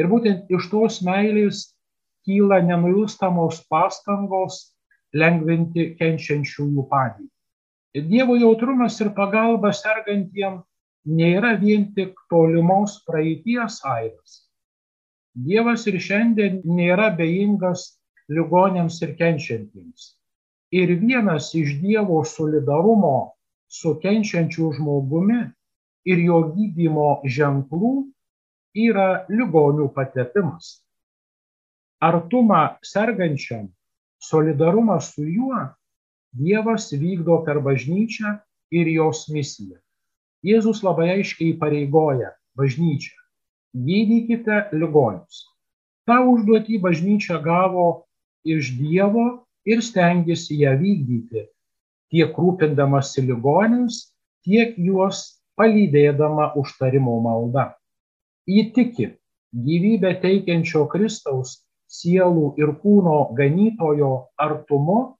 [0.00, 1.68] Ir būtent iš tos meilės
[2.26, 4.74] kyla nenuilstamos pastangos
[5.14, 7.33] lengvinti kenčiančiųjų padėtį.
[7.94, 10.64] Dievo jautrumas ir pagalba sergantiems
[11.06, 14.40] nėra vien tik tolimos praeities aidas.
[15.34, 17.84] Dievas ir šiandien nėra bejingas
[18.30, 20.16] ligonėms ir kenčiantiems.
[20.74, 23.34] Ir vienas iš Dievo solidarumo
[23.68, 25.44] su kenčiančiu žmogumi
[26.10, 27.92] ir jo gydymo ženklų
[28.74, 30.80] yra ligonių patepimas.
[32.02, 33.68] Artumą sergančiam,
[34.18, 35.62] solidarumą su juo
[36.34, 38.38] Dievas vykdo per bažnyčią
[38.74, 39.78] ir jos misiją.
[40.44, 43.14] Jėzus labai aiškiai pareigoja bažnyčią.
[43.74, 45.44] Gydykite ligonius.
[46.04, 47.86] Ta užduotį bažnyčia gavo
[48.44, 51.46] iš Dievo ir stengiasi ją vykdyti,
[52.12, 54.12] tiek rūpindamasi ligoniams,
[54.44, 57.70] tiek juos palydėdama užtarimo malda.
[58.44, 59.14] Įtiki
[59.54, 65.13] gyvybę teikiančio Kristaus sielų ir kūno ganytojo artumu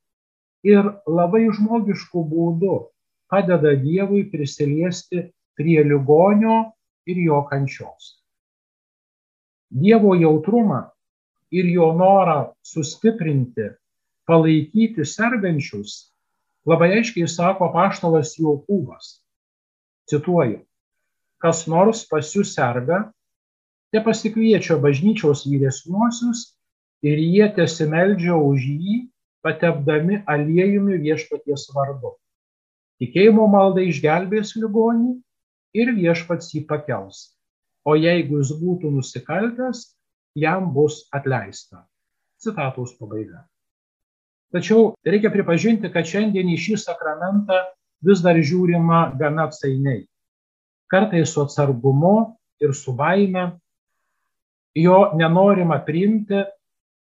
[0.64, 2.76] ir labai žmogiškų būdų
[3.30, 6.72] padeda Dievui prisiliesti prie ligonio
[7.06, 8.16] ir jo kančios.
[9.74, 10.84] Dievo jautrumą
[11.54, 13.70] ir jo norą sustiprinti,
[14.26, 16.14] palaikyti sergančius
[16.66, 19.18] labai aiškiai sako paštalas Jokūbas.
[20.08, 20.62] Cituoju,
[21.40, 23.04] kas nors pas jūs serga,
[23.92, 26.54] te pasikviečia bažnyčios vyresniuosius
[27.04, 28.96] ir jie tesimeldžia už jį,
[29.44, 32.14] patepdami aliejumi viešpaties vardu.
[33.02, 35.16] Tikėjimo malda išgelbės ligonį
[35.76, 37.34] ir viešpats jį pakels.
[37.84, 39.90] O jeigu jis būtų nusikaltęs,
[40.38, 41.84] jam bus atleista.
[42.40, 43.44] Citatos pabaiga.
[44.54, 47.58] Tačiau reikia pripažinti, kad šiandien į šį sakramentą
[48.06, 50.04] vis dar žiūrima gana atsainiai.
[50.88, 53.50] Kartais su atsargumu ir su baime.
[54.78, 56.44] Jo nenorima priimti,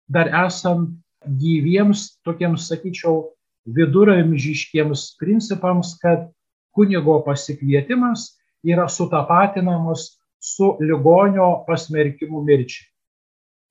[0.10, 0.94] dar esant
[1.26, 3.32] gyviems, tokiems, sakyčiau,
[3.70, 6.30] viduramžiškiems principams, kad
[6.76, 12.88] kunigo pasikvietimas yra sutapatinamas su ligonio pasmerkimu mirčiai.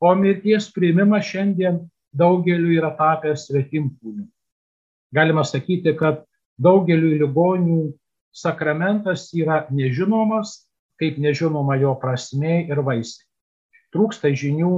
[0.00, 1.80] O mirties priimimas šiandien
[2.14, 4.28] daugeliu yra tapęs svetimkūniu.
[5.14, 6.22] Galima sakyti, kad
[6.61, 7.80] daugeliu ligonių
[8.34, 10.68] sakramentas yra nežinomas,
[11.00, 13.24] kaip nežinoma jo prasme ir vaisiai.
[13.94, 14.72] Trūksta žinių,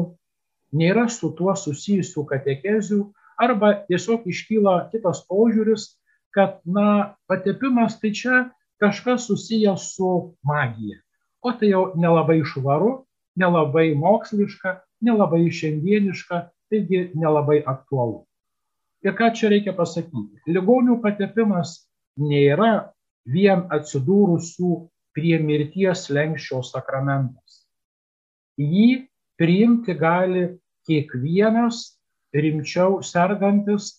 [0.77, 3.01] nėra su tuo susijusių katekezių
[3.41, 5.97] arba tiesiog iškyla kitas požiūris,
[6.35, 8.43] kad, na, patepimas tai čia
[8.81, 11.01] kažkas susijęs su magija.
[11.43, 13.05] O tai jau nelabai švaru,
[13.41, 18.25] nelabai moksliška, nelabai šiandieniška, taigi nelabai aktualu.
[19.01, 20.43] Ir ką čia reikia pasakyti?
[20.53, 21.89] Ligonių patepimas
[22.21, 22.93] nėra
[23.25, 24.73] vien atsidūrusių
[25.17, 27.65] prie mirties lenkščio sakramentas.
[28.61, 29.09] Jį
[29.41, 30.45] priimti gali
[30.85, 31.97] kiekvienas
[32.37, 33.95] rimčiau sergantis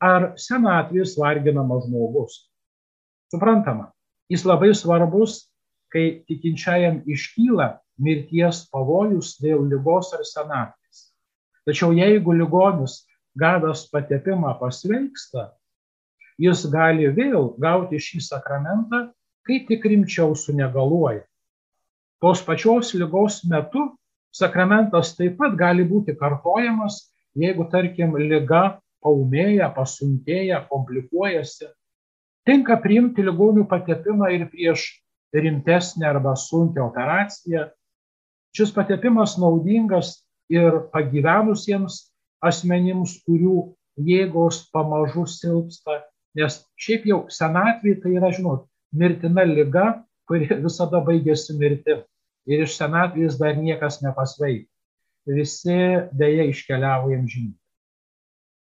[0.00, 2.38] ar senatvės varginamas žmogus.
[3.32, 3.90] Suprantama,
[4.32, 5.44] jis labai svarbus,
[5.92, 11.04] kai tikinčiajam iškyla mirties pavojus dėl lygos ar senatvės.
[11.68, 13.02] Tačiau jeigu ligonis
[13.36, 15.50] gavęs patepimą pasveiksta,
[16.40, 19.10] jis gali vėl gauti šį sakramentą,
[19.46, 21.24] kai tik rimčiau sunegaluoja.
[22.20, 23.90] Tos pačios lygos metu
[24.36, 27.04] sakramentas taip pat gali būti kartojamas
[27.36, 31.68] jeigu, tarkim, lyga paumėja, pasunkėja, komplikuojasi,
[32.48, 34.88] tinka priimti ligonių patepimą ir prieš
[35.36, 37.66] rimtesnę arba sunkę operaciją.
[38.56, 40.22] Šis patepimas naudingas
[40.52, 42.06] ir pagyvenusiems
[42.46, 43.72] asmenims, kurių
[44.06, 46.00] jėgos pamažu silpsta,
[46.36, 49.86] nes šiaip jau senatvė tai yra, žinot, mirtina lyga,
[50.28, 52.04] kuri visada baigėsi mirtim.
[52.46, 54.70] Ir iš senatvės dar niekas nepasveikia
[55.26, 55.76] visi
[56.14, 57.58] dėja iškeliavo į amžinybę.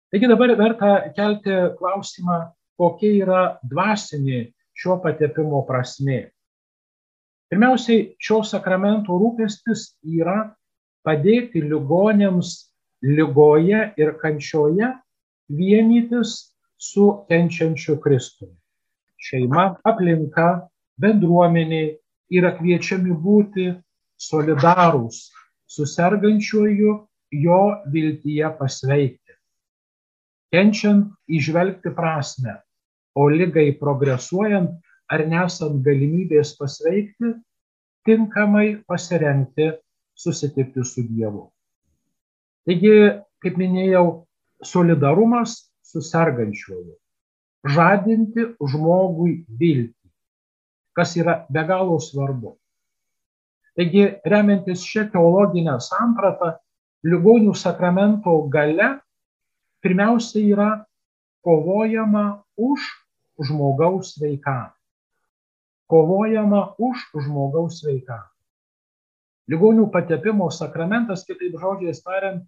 [0.09, 2.39] Taigi dabar verta kelti klausimą,
[2.81, 6.31] kokia yra dvasinė šio patepimo prasmė.
[7.49, 10.55] Pirmiausiai, šio sakramento rūpestis yra
[11.07, 12.69] padėti ligonėms
[13.05, 14.91] lygoje ir kančioje
[15.49, 18.55] vienytis su kenčiančiu Kristumi.
[19.19, 20.69] Šeima, aplinka,
[21.01, 21.99] bendruomenė
[22.31, 23.71] yra kviečiami būti
[24.21, 25.21] solidarūs
[25.69, 26.95] su sergančiuoju
[27.45, 27.61] jo
[27.93, 29.37] viltyje pasveikti.
[30.53, 32.57] Kenčiant išvelgti prasme,
[33.15, 34.79] o lygai progresuojant
[35.13, 37.35] ar nesant galimybės pasveikti,
[38.09, 39.73] tinkamai pasirengti
[40.17, 41.49] susitikti su Dievu.
[42.69, 42.95] Taigi,
[43.43, 44.25] kaip minėjau,
[44.65, 46.97] solidarumas su sergančiuoju.
[47.69, 49.98] Žadinti žmogui viltį,
[50.99, 52.57] kas yra be galo svarbu.
[53.79, 56.57] Taigi, remiantis šią teologinę sampratą,
[57.07, 58.97] ligonių sakramento gale
[59.85, 60.71] pirmiausia yra
[61.47, 62.83] kovojama už
[63.47, 64.75] žmogaus sveikatą.
[65.89, 68.35] Kovojama už žmogaus sveikatą.
[69.49, 72.43] Ligonių patepimo sakramentas, kitaip žodžiais tariant,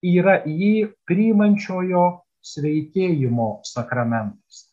[0.00, 4.70] yra jį priimančiojo sveikėjimo sakramentas.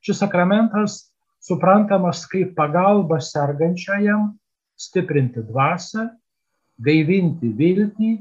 [0.00, 1.11] Šis sakramentas
[1.42, 4.30] suprantamas kaip pagalba sergančiajam
[4.78, 6.06] stiprinti dvasę,
[6.82, 8.12] gaivinti viltį,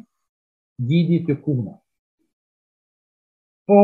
[0.81, 1.77] gydyti kūną.
[3.69, 3.79] Po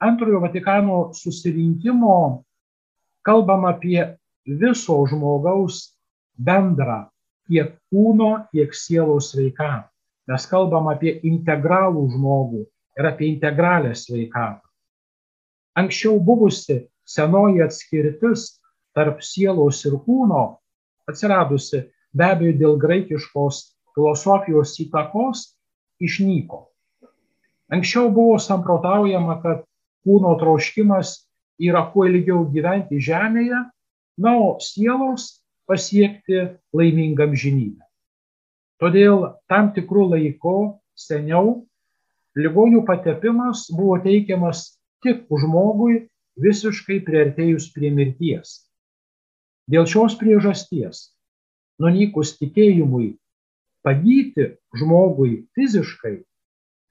[0.00, 2.44] antrojo Vatikano susirinkimo
[3.26, 4.00] kalbam apie
[4.46, 5.92] viso žmogaus
[6.38, 7.08] bendrą
[7.48, 9.88] tiek kūno, tiek sielos sveikatą.
[10.28, 12.62] Mes kalbam apie integralų žmogų
[13.00, 14.60] ir apie integralią sveikatą.
[15.78, 18.58] Anksčiau buvusi senoji atskirtis
[18.96, 20.58] tarp sielos ir kūno,
[21.08, 21.84] atsiradusi
[22.16, 23.62] be abejo dėl graikiškos
[23.94, 25.44] filosofijos įtakos,
[26.00, 26.66] išnyko.
[27.72, 29.64] Anksčiau buvo samprotaujama, kad
[30.06, 31.18] kūno troškimas
[31.60, 33.64] yra kuo ilgiau gyventi žemėje,
[34.18, 37.84] na, o sielos pasiekti laimingam žinybę.
[38.78, 40.56] Todėl tam tikrų laikų
[40.98, 41.66] seniau
[42.38, 46.06] ligonių patepimas buvo teikiamas tik žmogui
[46.38, 48.67] visiškai priartėjus prie mirties.
[49.68, 51.10] Dėl šios priežasties,
[51.82, 53.18] nunykus tikėjimui,
[53.84, 56.16] pagyti žmogui fiziškai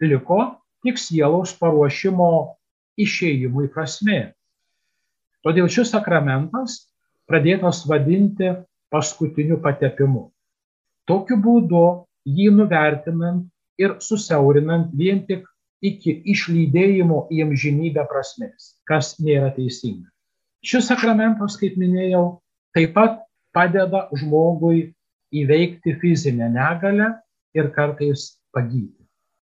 [0.06, 0.40] liko
[0.86, 2.30] tik sielos paruošimo
[3.02, 4.20] išėjimui prasme.
[5.46, 6.80] Todėl šis sakramentas
[7.30, 8.54] pradėtas vadinti
[8.94, 10.28] paskutiniu patepimu.
[11.08, 11.84] Tokiu būdu
[12.28, 13.46] jį nuvertinant
[13.82, 15.46] ir susiaurinant vien tik
[15.86, 20.10] iki išlydėjimo į amžinybę prasmės, kas nėra teisinga.
[20.66, 22.40] Šis sakramentas, kaip minėjau,
[22.75, 23.21] taip pat
[23.53, 24.93] padeda žmogui
[25.34, 27.13] įveikti fizinę negalę
[27.58, 29.03] ir kartais pagyti.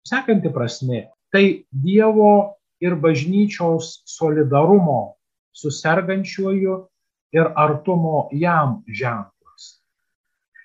[0.07, 5.15] Sekanti prasme- tai Dievo ir bažnyčios solidarumo
[5.53, 6.87] su sergančiuoju
[7.33, 9.81] ir artumo jam ženklas.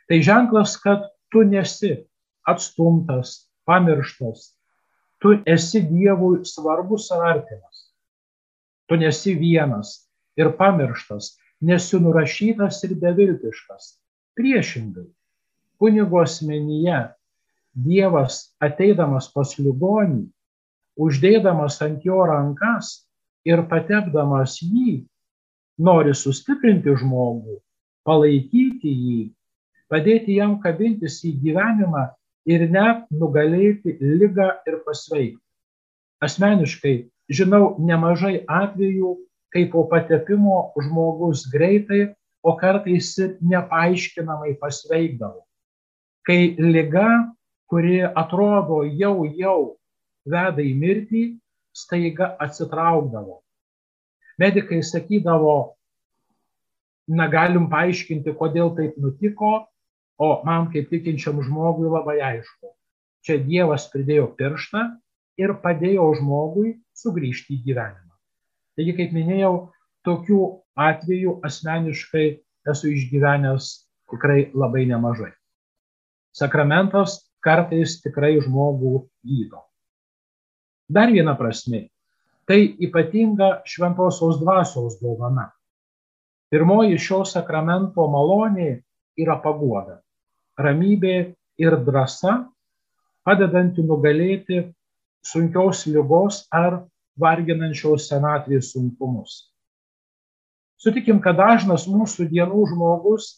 [0.08, 1.96] Tai ženklas, kad tu nesi
[2.46, 4.52] atstumtas, pamirštas,
[5.18, 7.92] tu esi Dievui svarbus ar artimas.
[8.86, 13.96] Tu nesi vienas ir pamirštas, nesi nurašytas ir beviltiškas.
[14.36, 15.08] Priešingai,
[15.78, 17.00] kunigo asmenyje
[17.72, 20.26] Dievas ateidamas pas ligonį,
[21.00, 23.06] uždėdamas ant jo rankas
[23.48, 25.06] ir patepdamas jį,
[25.80, 27.56] nori sustiprinti žmogų,
[28.04, 29.22] palaikyti jį,
[29.88, 32.10] padėti jam kabintis į gyvenimą
[32.52, 35.40] ir net nugalėti lygą ir pasveikti.
[36.22, 36.96] Asmeniškai
[37.32, 39.16] žinau nemažai atvejų,
[39.52, 45.44] kai po patepimo žmogus greitai, o kartais ir nepaaiškinamai pasveikdavo.
[46.26, 47.06] Kai lyga,
[47.70, 49.60] kuri atrodo jau jau
[50.26, 51.22] veda į mirtį,
[51.76, 53.42] staiga atsitraukdavo
[54.38, 55.74] medikai sakydavo,
[57.08, 59.52] na galim paaiškinti, kodėl taip nutiko,
[60.22, 62.72] o man kaip tikinčiam žmogui labai aišku.
[63.26, 64.82] Čia Dievas pridėjo pirštą
[65.42, 68.01] ir padėjo žmogui sugrįžti į gyvenimą.
[68.76, 69.52] Taigi, kaip minėjau,
[70.06, 70.40] tokių
[70.80, 72.26] atvejų asmeniškai
[72.72, 73.72] esu išgyvenęs
[74.12, 75.32] tikrai labai nemažai.
[76.32, 78.94] Sakramentas kartais tikrai žmogų
[79.26, 79.60] gydo.
[80.92, 81.86] Dar viena prasme
[82.44, 85.52] Tai ypatinga šventosios dvasios dovana.
[86.50, 88.82] Pirmoji šio sakramento malonė
[89.22, 90.00] yra paguoda,
[90.58, 91.14] ramybė
[91.62, 92.34] ir drąsa,
[93.22, 94.58] padedanti nugalėti
[95.22, 96.82] sunkios lygos ar
[97.20, 99.52] varginančios senatvės sunkumus.
[100.82, 103.36] Sutikim, kad dažnas mūsų dienų žmogus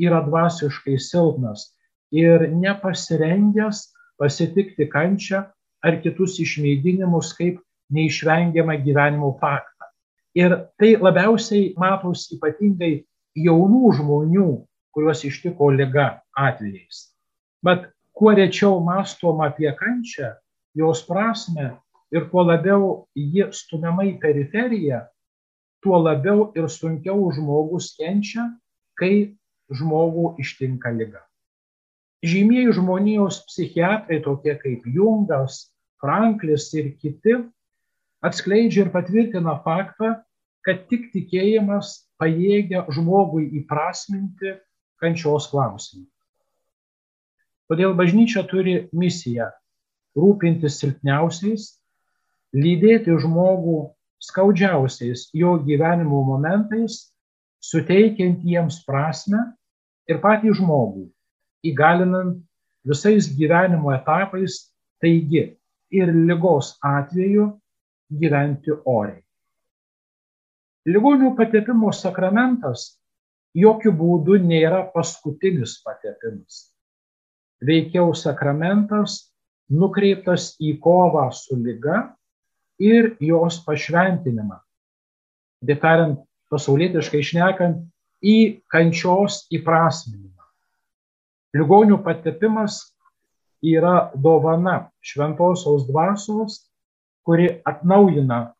[0.00, 1.72] yra dvasiškai silpnas
[2.14, 5.42] ir nepasirengęs pasitikti kančią
[5.84, 7.60] ar kitus išmėginimus kaip
[7.92, 9.90] neišvengiamą gyvenimo faktą.
[10.36, 13.04] Ir tai labiausiai matos ypatingai
[13.36, 14.48] jaunų žmonių,
[14.96, 17.12] kuriuos ištiko lyga atvejais.
[17.64, 20.34] Bet kuo rečiau mastom apie kančią,
[20.76, 21.74] jos prasme
[22.14, 25.02] ir kuo labiau ji stumiama į periferiją,
[25.82, 28.46] tuo labiau ir sunkiau žmogus kenčia,
[28.98, 29.36] kai
[29.70, 31.22] žmogų ištinka lyga.
[32.26, 35.66] Žymieji žmonijos psichiatrai, tokie kaip Jungas,
[36.00, 37.36] Franklis ir kiti,
[38.24, 40.16] atskleidžia ir patvirtina faktą,
[40.66, 44.56] kad tik tikėjimas pajėgia žmogui įprasminti
[45.02, 46.06] kančios klausimą.
[47.70, 49.50] Todėl bažnyčia turi misiją
[50.16, 51.76] rūpintis silpniausiais,
[52.54, 53.78] lydėti žmogų
[54.22, 57.12] skaudžiausiais jo gyvenimo momentais,
[57.60, 59.42] suteikiant jiems prasme
[60.06, 61.06] ir patį žmogų,
[61.66, 62.38] įgalinant
[62.86, 64.60] visais gyvenimo etapais,
[65.02, 65.56] taigi
[65.90, 67.50] ir lygos atveju
[68.20, 69.22] gyventi oriai.
[70.86, 72.92] Ligonių patepimo sakramentas
[73.58, 76.68] jokių būdų nėra paskutinis patepimas.
[77.66, 79.32] Veikiau sakramentas
[79.72, 82.04] nukreiptas į kovą su lyga
[82.78, 84.58] ir jos pašventinimą.
[85.66, 86.20] Tariant,
[86.52, 87.84] pasaulietiškai išnekant,
[88.22, 90.44] į kančios įprasminimą.
[91.56, 92.80] Ligonių patepimas
[93.64, 96.66] yra dovana šventosios dvasios,
[97.26, 98.52] kuri atnaujina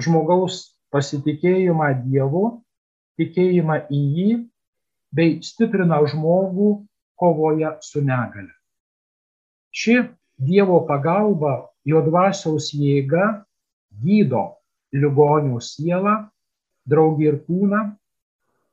[0.00, 2.44] žmogaus pasitikėjimą Dievu,
[3.18, 4.30] tikėjimą į jį,
[5.14, 6.84] bei stiprina žmogų
[7.18, 8.50] kovoje su negale.
[9.74, 10.02] Ši
[10.38, 13.44] Dievo pagalba, jo dvasiaus jėga
[14.04, 14.44] gydo
[14.94, 16.14] ligonių sielą,
[16.88, 17.82] draugį ir kūną,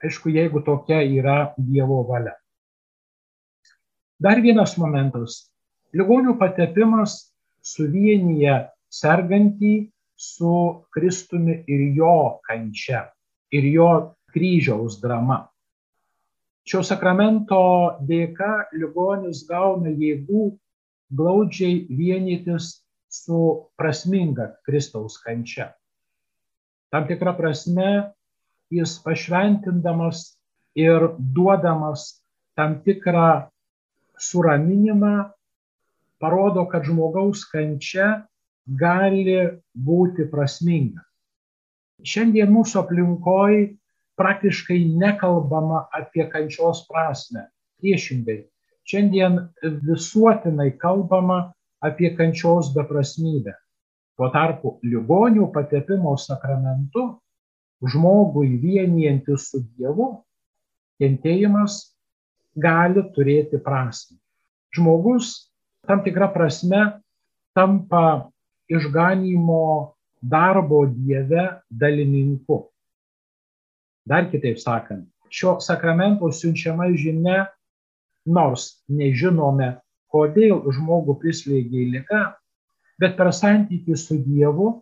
[0.04, 2.36] aišku, jeigu tokia yra Dievo valia.
[4.22, 5.48] Dar vienas momentas.
[5.98, 7.34] Ligonių patepimas
[7.66, 8.54] suvienyje
[8.94, 9.74] sergantį
[10.16, 10.54] su
[10.94, 13.08] Kristumi ir jo kančia,
[13.52, 13.90] ir jo
[14.32, 15.48] kryžiaus drama.
[16.70, 17.62] Šio sakramento
[18.06, 20.52] dėka ligonis gauna jėgų
[21.18, 22.78] glaudžiai vienytis
[23.12, 25.74] su prasminga Kristaus kančia.
[26.92, 28.14] Tam tikrą prasme
[28.72, 30.38] jis pašventindamas
[30.80, 32.24] ir duodamas
[32.56, 33.52] tam tikrą
[34.20, 35.32] suraminimą
[36.22, 38.28] parodo, kad žmogaus kančia
[38.66, 39.26] gali
[39.76, 41.04] būti prasminga.
[42.02, 43.58] Šiandien mūsų aplinkoj
[44.18, 47.48] praktiškai nekalbama apie kančios prasme.
[47.82, 48.44] Priešingai,
[48.86, 51.52] šiandien visuotinai kalbama
[51.82, 53.56] apie kančios beprasmybę.
[54.18, 57.08] Tuo tarpu ligonių patepimo sakramentu
[57.82, 60.12] žmogui vienijantis su Dievu,
[61.02, 61.96] kentėjimas
[62.54, 64.20] gali turėti prasme.
[64.76, 65.50] Žmogus
[65.88, 66.84] tam tikrą prasme
[67.58, 68.30] tampa
[68.70, 72.68] išganimo darbo Dieve dalininku.
[74.06, 77.48] Dar kitaip sakant, šio sakramento siunčiama žinia,
[78.26, 79.81] nors nežinome,
[80.12, 82.22] kodėl žmogų prislėgė lyga,
[83.00, 84.74] bet per santykių su Dievu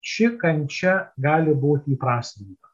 [0.00, 2.68] ši kančia gali būti įprasminta.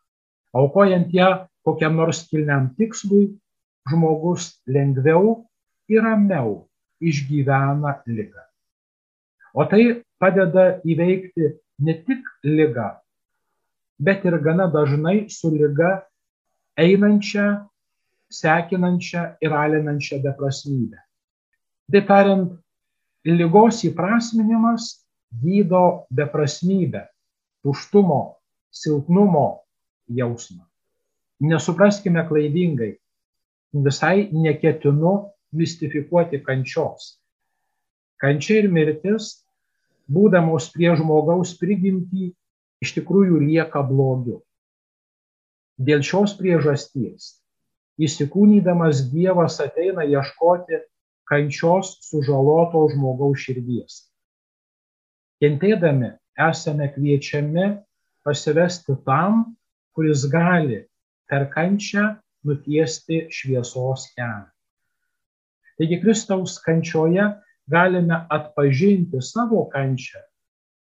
[0.54, 1.30] Aukojant ją
[1.64, 3.32] kokiam nors kilniam tikslui,
[3.90, 5.44] žmogus lengviau
[5.90, 6.64] ir ramiau
[7.00, 8.44] išgyvena lygą.
[9.54, 11.52] O tai padeda įveikti
[11.84, 12.88] ne tik lygą,
[14.00, 16.04] bet ir gana dažnai su lyga
[16.80, 17.46] einančią,
[18.34, 21.03] sekinančią ir alinančią beprasmybę.
[21.92, 22.52] Taip tariant,
[23.28, 25.04] lygos įprasminimas
[25.42, 27.06] gydo beprasmybę,
[27.64, 28.36] tuštumo,
[28.72, 29.64] silpnumo
[30.08, 30.64] jausmą.
[31.44, 32.94] Nesupraskime klaidingai,
[33.74, 35.14] visai neketinu
[35.52, 37.18] mistifikuoti kančios.
[38.22, 39.44] Kančia ir mirtis,
[40.08, 42.30] būdamos prie žmogaus prigimtį,
[42.84, 44.40] iš tikrųjų lieka blogiu.
[45.76, 47.34] Dėl šios priežasties
[48.00, 50.80] įsikūnydamas Dievas ateina ieškoti
[51.30, 54.00] kančios sužaloto žmogaus širdies.
[55.42, 56.12] Kentėdami
[56.48, 57.66] esame kviečiami
[58.24, 59.56] pasivesti tam,
[59.94, 60.82] kuris gali
[61.30, 62.10] per kančią
[62.44, 64.50] nutiesti šviesos kelią.
[65.78, 67.24] Taigi Kristaus kančioje
[67.70, 70.22] galime atpažinti savo kančią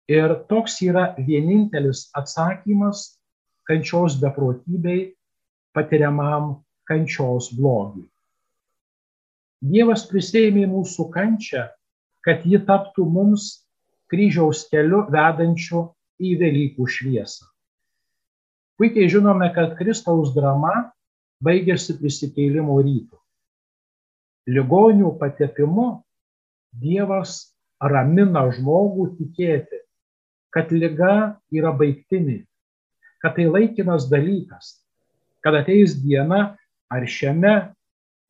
[0.09, 3.19] ir toks yra vienintelis atsakymas
[3.69, 5.11] kančios beprotybei
[5.75, 6.55] patiriamam
[6.89, 8.07] kančios blogiui.
[9.59, 11.65] Dievas prisėmė mūsų kančią,
[12.23, 13.49] kad ji taptų mums
[14.11, 15.89] kryžiaus keliu vedančiu
[16.19, 17.47] į Velykų šviesą.
[18.79, 20.91] Puikiai žinome, kad Kristaus drama
[21.43, 23.19] baigėsi prisikėlimo rytų
[24.49, 25.87] ligonių patepimu
[26.79, 27.49] Dievas
[27.81, 29.79] ramina žmogų tikėti,
[30.53, 32.43] kad lyga yra baigtinė,
[33.23, 34.75] kad tai laikinas dalykas,
[35.41, 36.53] kad ateis diena
[36.93, 37.55] ar šiame,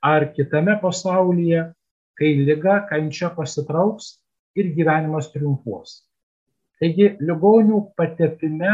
[0.01, 1.73] ar kitame pasaulyje,
[2.17, 4.19] kai lyga kančia pasitrauks
[4.55, 6.03] ir gyvenimas triumfuos.
[6.79, 8.73] Taigi ligonių patepime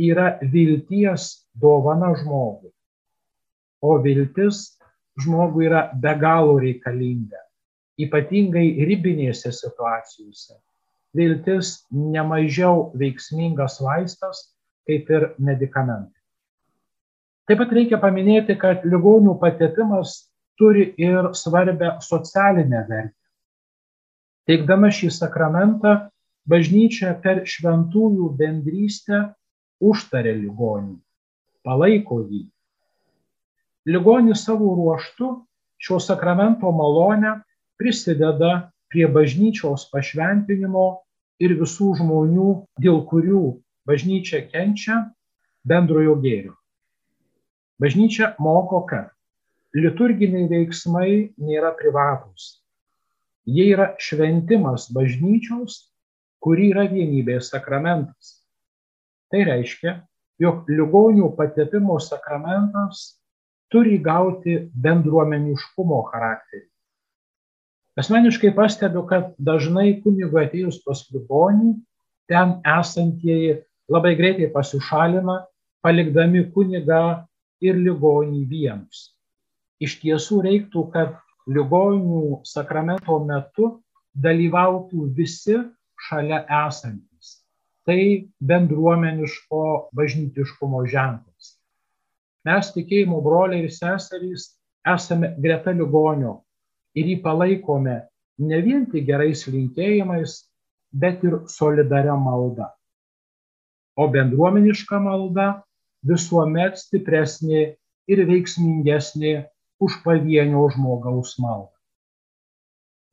[0.00, 2.72] yra vilties dovana žmogui.
[3.84, 4.78] O viltis
[5.20, 7.40] žmogui yra be galo reikalinga,
[8.00, 10.56] ypatingai ribinėse situacijose.
[11.14, 14.48] Viltis nemažiau veiksmingas vaistas
[14.88, 16.20] kaip ir medikamentai.
[17.44, 20.16] Taip pat reikia paminėti, kad ligonių patepimas
[20.58, 23.20] turi ir svarbę socialinę vertę.
[24.48, 25.94] Teikdama šį sakramentą,
[26.48, 29.20] bažnyčia per šventųjų bendrystę
[29.80, 30.98] užtarė ligonį,
[31.64, 32.42] palaiko jį,
[33.88, 35.30] ligonis savo ruoštu
[35.80, 37.38] šio sakramento malonę
[37.80, 40.84] prisideda prie bažnyčios pašventinimo
[41.42, 42.50] ir visų žmonių,
[42.80, 43.44] dėl kurių
[43.88, 45.00] bažnyčia kenčia,
[45.64, 46.54] bendrojo gėrio.
[47.80, 49.10] Bažnyčia moko, kad
[49.74, 51.10] liturginiai veiksmai
[51.42, 52.60] nėra privatus.
[53.44, 55.90] Jie yra šventimas bažnyčios,
[56.40, 58.38] kuri yra vienybės sakramentas.
[59.32, 59.98] Tai reiškia,
[60.40, 63.18] jog ligonių patepimo sakramentas
[63.72, 66.68] turi gauti bendruomeniškumo charakterį.
[67.98, 71.76] Asmeniškai pastebiu, kad dažnai kunigo atėjus pas ligonį,
[72.30, 73.60] ten esantieji
[73.90, 75.44] labai greitai pasišalina,
[75.84, 77.26] palikdami kunigą
[77.62, 79.13] ir ligonį vienus.
[79.82, 81.16] Iš tiesų reiktų, kad
[81.50, 83.70] ligonių sakramento metu
[84.14, 85.58] dalyvautų visi
[86.08, 87.40] šalia esantys.
[87.84, 87.98] Tai
[88.40, 91.58] bendruomeniško bažnytiškumo ženklas.
[92.44, 94.54] Mes tikėjimo broliai ir seserys
[94.94, 96.38] esame greta ligonio
[96.96, 97.98] ir jį palaikome
[98.38, 100.36] ne vien tik gerais linkėjimais,
[100.92, 102.70] bet ir solidaria malda.
[103.96, 105.64] O bendruomeniška malda
[106.06, 107.64] visuomet stipresnė
[108.10, 109.34] ir veiksmingesnė
[109.84, 111.72] už pavienio žmogaus maldą.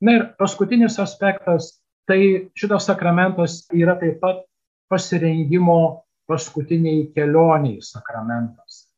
[0.02, 4.42] Na ir paskutinis aspektas, tai šitas sakramentas yra taip pat
[4.90, 8.88] pasirengimo paskutiniai kelioniai sakramentas.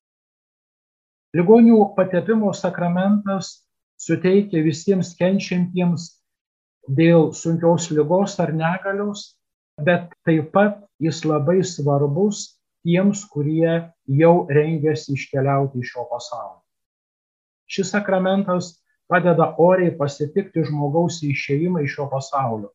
[1.34, 3.52] Ligonių patepimo sakramentas
[4.00, 6.08] suteikia visiems kenčiantiems
[6.98, 9.34] dėl sunkios lygos ar negalios,
[9.76, 12.46] bet taip pat jis labai svarbus
[12.84, 16.63] tiems, kurie jau rengiasi iškeliauti iš šio pasaulio.
[17.70, 18.74] Šis sakramentas
[19.08, 22.70] padeda oriai pasitikti žmogaus išėjimą iš šio pasaulio.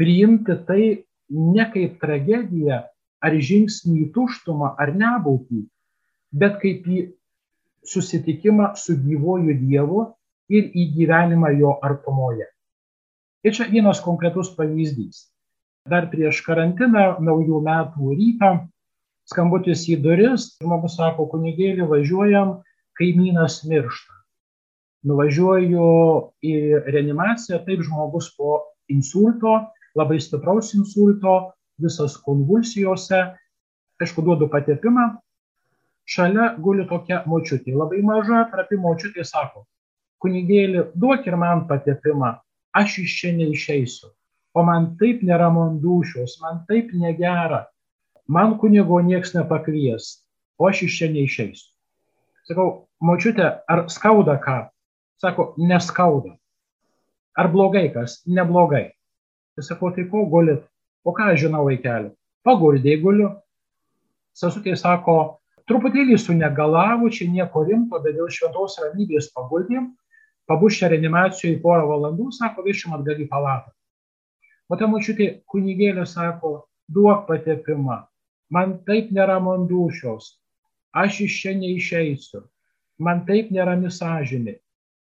[0.00, 0.84] Priimti tai
[1.30, 2.82] ne kaip tragediją
[3.20, 5.64] ar žingsnį į tuštumą ar nebūtį,
[6.32, 7.02] bet kaip į
[7.86, 10.06] susitikimą su gyvoju Dievu
[10.50, 12.48] ir į gyvenimą jo artumoje.
[13.44, 15.28] Ir čia vienas konkretus pavyzdys.
[15.88, 18.50] Dar prieš karantiną, naujų metų rytą,
[19.30, 22.58] skambutis į duris, žmogus sako, kunigėlį važiuojam,
[22.98, 24.16] kaimynas miršta.
[25.08, 25.84] Nuvažiuoju
[26.44, 26.54] į
[26.92, 28.58] reanimaciją, taip žmogus po
[28.92, 29.54] insulto,
[29.96, 33.22] labai stipraus insulto, visas konvulsijose,
[34.00, 35.06] aišku, duodu patepimą,
[36.10, 39.64] šalia guli tokia močiutė, labai maža, trapi močiutė sako,
[40.20, 42.34] kunigėli, duok ir man patepimą,
[42.76, 44.12] aš iš čia neišeisiu.
[44.52, 47.66] O man taip dušios, man taip negera,
[48.26, 50.24] man kunigo nieks nepakvies,
[50.58, 51.69] o aš iš čia neišeisiu.
[52.50, 54.56] Sakau, močiute, ar skauda ką?
[55.22, 56.32] Sako, neskauda.
[57.38, 58.24] Ar blogai kas?
[58.26, 58.88] Neblogai.
[59.54, 60.64] Tai sakau, tai ko gulit?
[61.06, 62.10] O ką aš žinau vaikeli?
[62.42, 63.28] Paguldė guliu.
[64.34, 65.14] Sesutė sako,
[65.70, 69.92] truputėlį sunegalavo, čia nieko rimto, bet dėl šventos ramybės paguldėm,
[70.50, 73.70] pabus čia reanimacijoje porą valandų, sako, višim atgal į palatą.
[74.66, 78.02] O ta mačiutė kunigėlė sako, duok patepimą,
[78.50, 80.34] man taip neramu ant dušios,
[80.92, 82.44] aš iš čia neišeisiu,
[82.98, 84.58] man taip nerami sąžinė.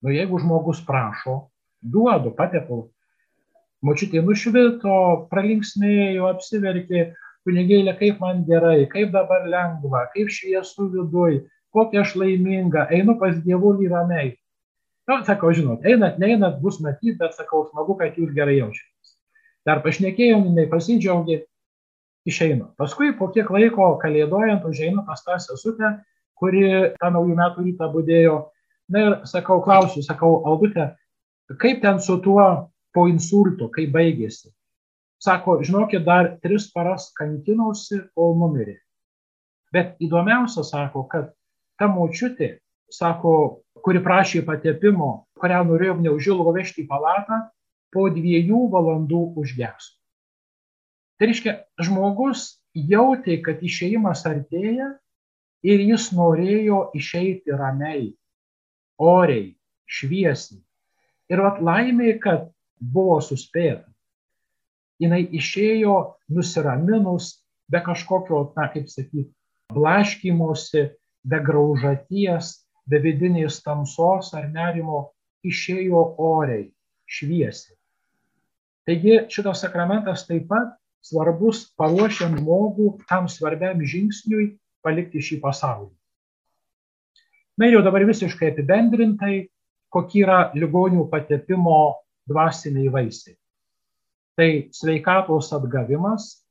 [0.03, 1.47] Nu jeigu žmogus prašo,
[1.81, 2.89] duodu, patepu.
[3.85, 4.95] Mačiutė nušvito,
[5.29, 7.11] pralinksmėjo, apsiverkė,
[7.45, 11.43] kunigėlė, kaip man gerai, kaip dabar lengva, kaip šviesu viduj,
[11.75, 14.33] kokia aš laiminga, einu pas dievulį ramiai.
[15.05, 19.11] Na, sakau, žinot, einat, neinat, bus matyti, bet sakau, smagu, kad jūs gerai jaučiatės.
[19.65, 21.43] Dar pašnekėjom, jinai pasidžiaugė,
[22.25, 22.71] išeina.
[22.79, 25.95] Paskui po kiek laiko kalėdojant užeina pas tą sesutę,
[26.35, 26.65] kuri
[26.99, 28.35] tą naujų metų rytą būdėjo.
[28.91, 30.91] Na ir sakau, klausiu, sakau, Aldutė,
[31.61, 32.45] kaip ten su tuo
[32.93, 34.51] po insulto, kaip baigėsi?
[35.21, 38.77] Sako, žinokit, dar tris paras kankinosi, kol numirė.
[39.73, 41.31] Bet įdomiausia, sako, kad
[41.79, 42.59] ta močiutė,
[42.93, 47.41] sako, kuri prašė patepimo, kurią norėjom neužilgo vežti į palatą,
[47.95, 49.94] po dviejų valandų užgeso.
[51.15, 54.91] Tai reiškia, žmogus jautė, kad išėjimas artėja
[55.65, 58.09] ir jis norėjo išeiti ramiai,
[58.99, 59.53] oriai,
[59.87, 60.59] šviesiai.
[61.31, 62.49] Ir vat laimė, kad
[62.79, 63.87] buvo suspėta.
[64.99, 65.95] Jis išėjo
[66.31, 67.31] nusiraminus,
[67.71, 69.31] be kažkokio, na, kaip sakyti,
[69.73, 70.85] blaškymosi,
[71.25, 72.51] be graužaties,
[72.85, 75.09] be vidinės tamsos ar nerimo
[75.47, 76.69] išėjo oriai,
[77.09, 77.75] šviesiai.
[78.85, 80.75] Taigi šitas sakramentas taip pat
[81.05, 85.93] svarbus paruošiant žmogų tam svarbiam žingsniui palikti šį pasaulį.
[87.55, 89.47] Na ir jau dabar visiškai apibendrintai,
[89.93, 93.37] kokie yra ligonių patepimo dvasiniai vaisiai.
[94.35, 96.41] Tai sveikatos atgavimas,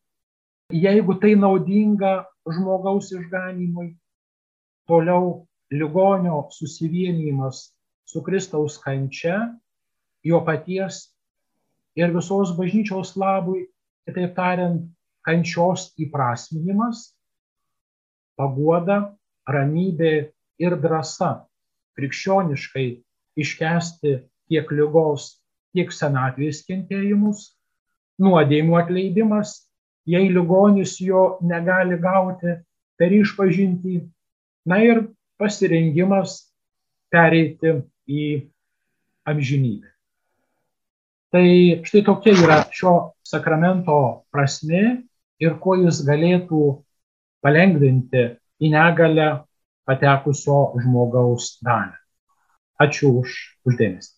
[0.72, 3.90] jeigu tai naudinga žmogaus išganimui,
[4.88, 5.44] toliau
[5.74, 7.66] ligonio susivienijimas
[8.08, 9.36] su Kristaus kančia
[10.24, 11.10] jo paties
[12.00, 13.66] ir visos bažnyčios labui,
[14.04, 14.84] kitaip tariant,
[15.24, 17.14] kančios įprasminimas,
[18.36, 19.14] paguoda,
[19.48, 20.14] ramybė
[20.60, 21.46] ir drąsa
[21.98, 22.86] krikščioniškai
[23.40, 24.14] iškesti
[24.50, 25.38] tiek lygos,
[25.74, 27.54] tiek senatvės kentėjimus,
[28.22, 29.56] nuodėjimų atleidimas,
[30.06, 32.58] jei ligonis jo negali gauti
[32.98, 34.02] per išpažinti,
[34.68, 35.06] na ir
[35.40, 36.36] pasirengimas
[37.10, 38.28] pereiti į
[39.28, 39.93] amžinybę.
[41.34, 41.46] Tai
[41.82, 42.94] štai tokia yra šio
[43.26, 43.96] sakramento
[44.30, 44.82] prasme
[45.42, 46.60] ir kuo jis galėtų
[47.42, 48.20] palengvinti
[48.62, 49.30] į negalę
[49.82, 51.96] patekusio žmogaus dalį.
[52.84, 53.34] Ačiū už
[53.66, 54.12] uždėmesį.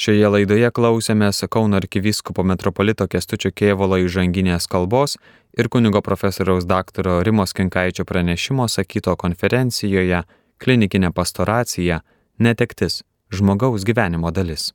[0.00, 5.16] Šioje laidoje klausėmės Kauno arkivyskupo metropolito Kestučio Kievolo įžanginės kalbos
[5.56, 10.22] ir kunigo profesoriaus daktaro Rimos Kinkaičio pranešimo sakyto konferencijoje
[10.60, 12.02] Klinikinė pastoracija-
[12.44, 13.02] netektis-
[13.36, 14.74] žmogaus gyvenimo dalis.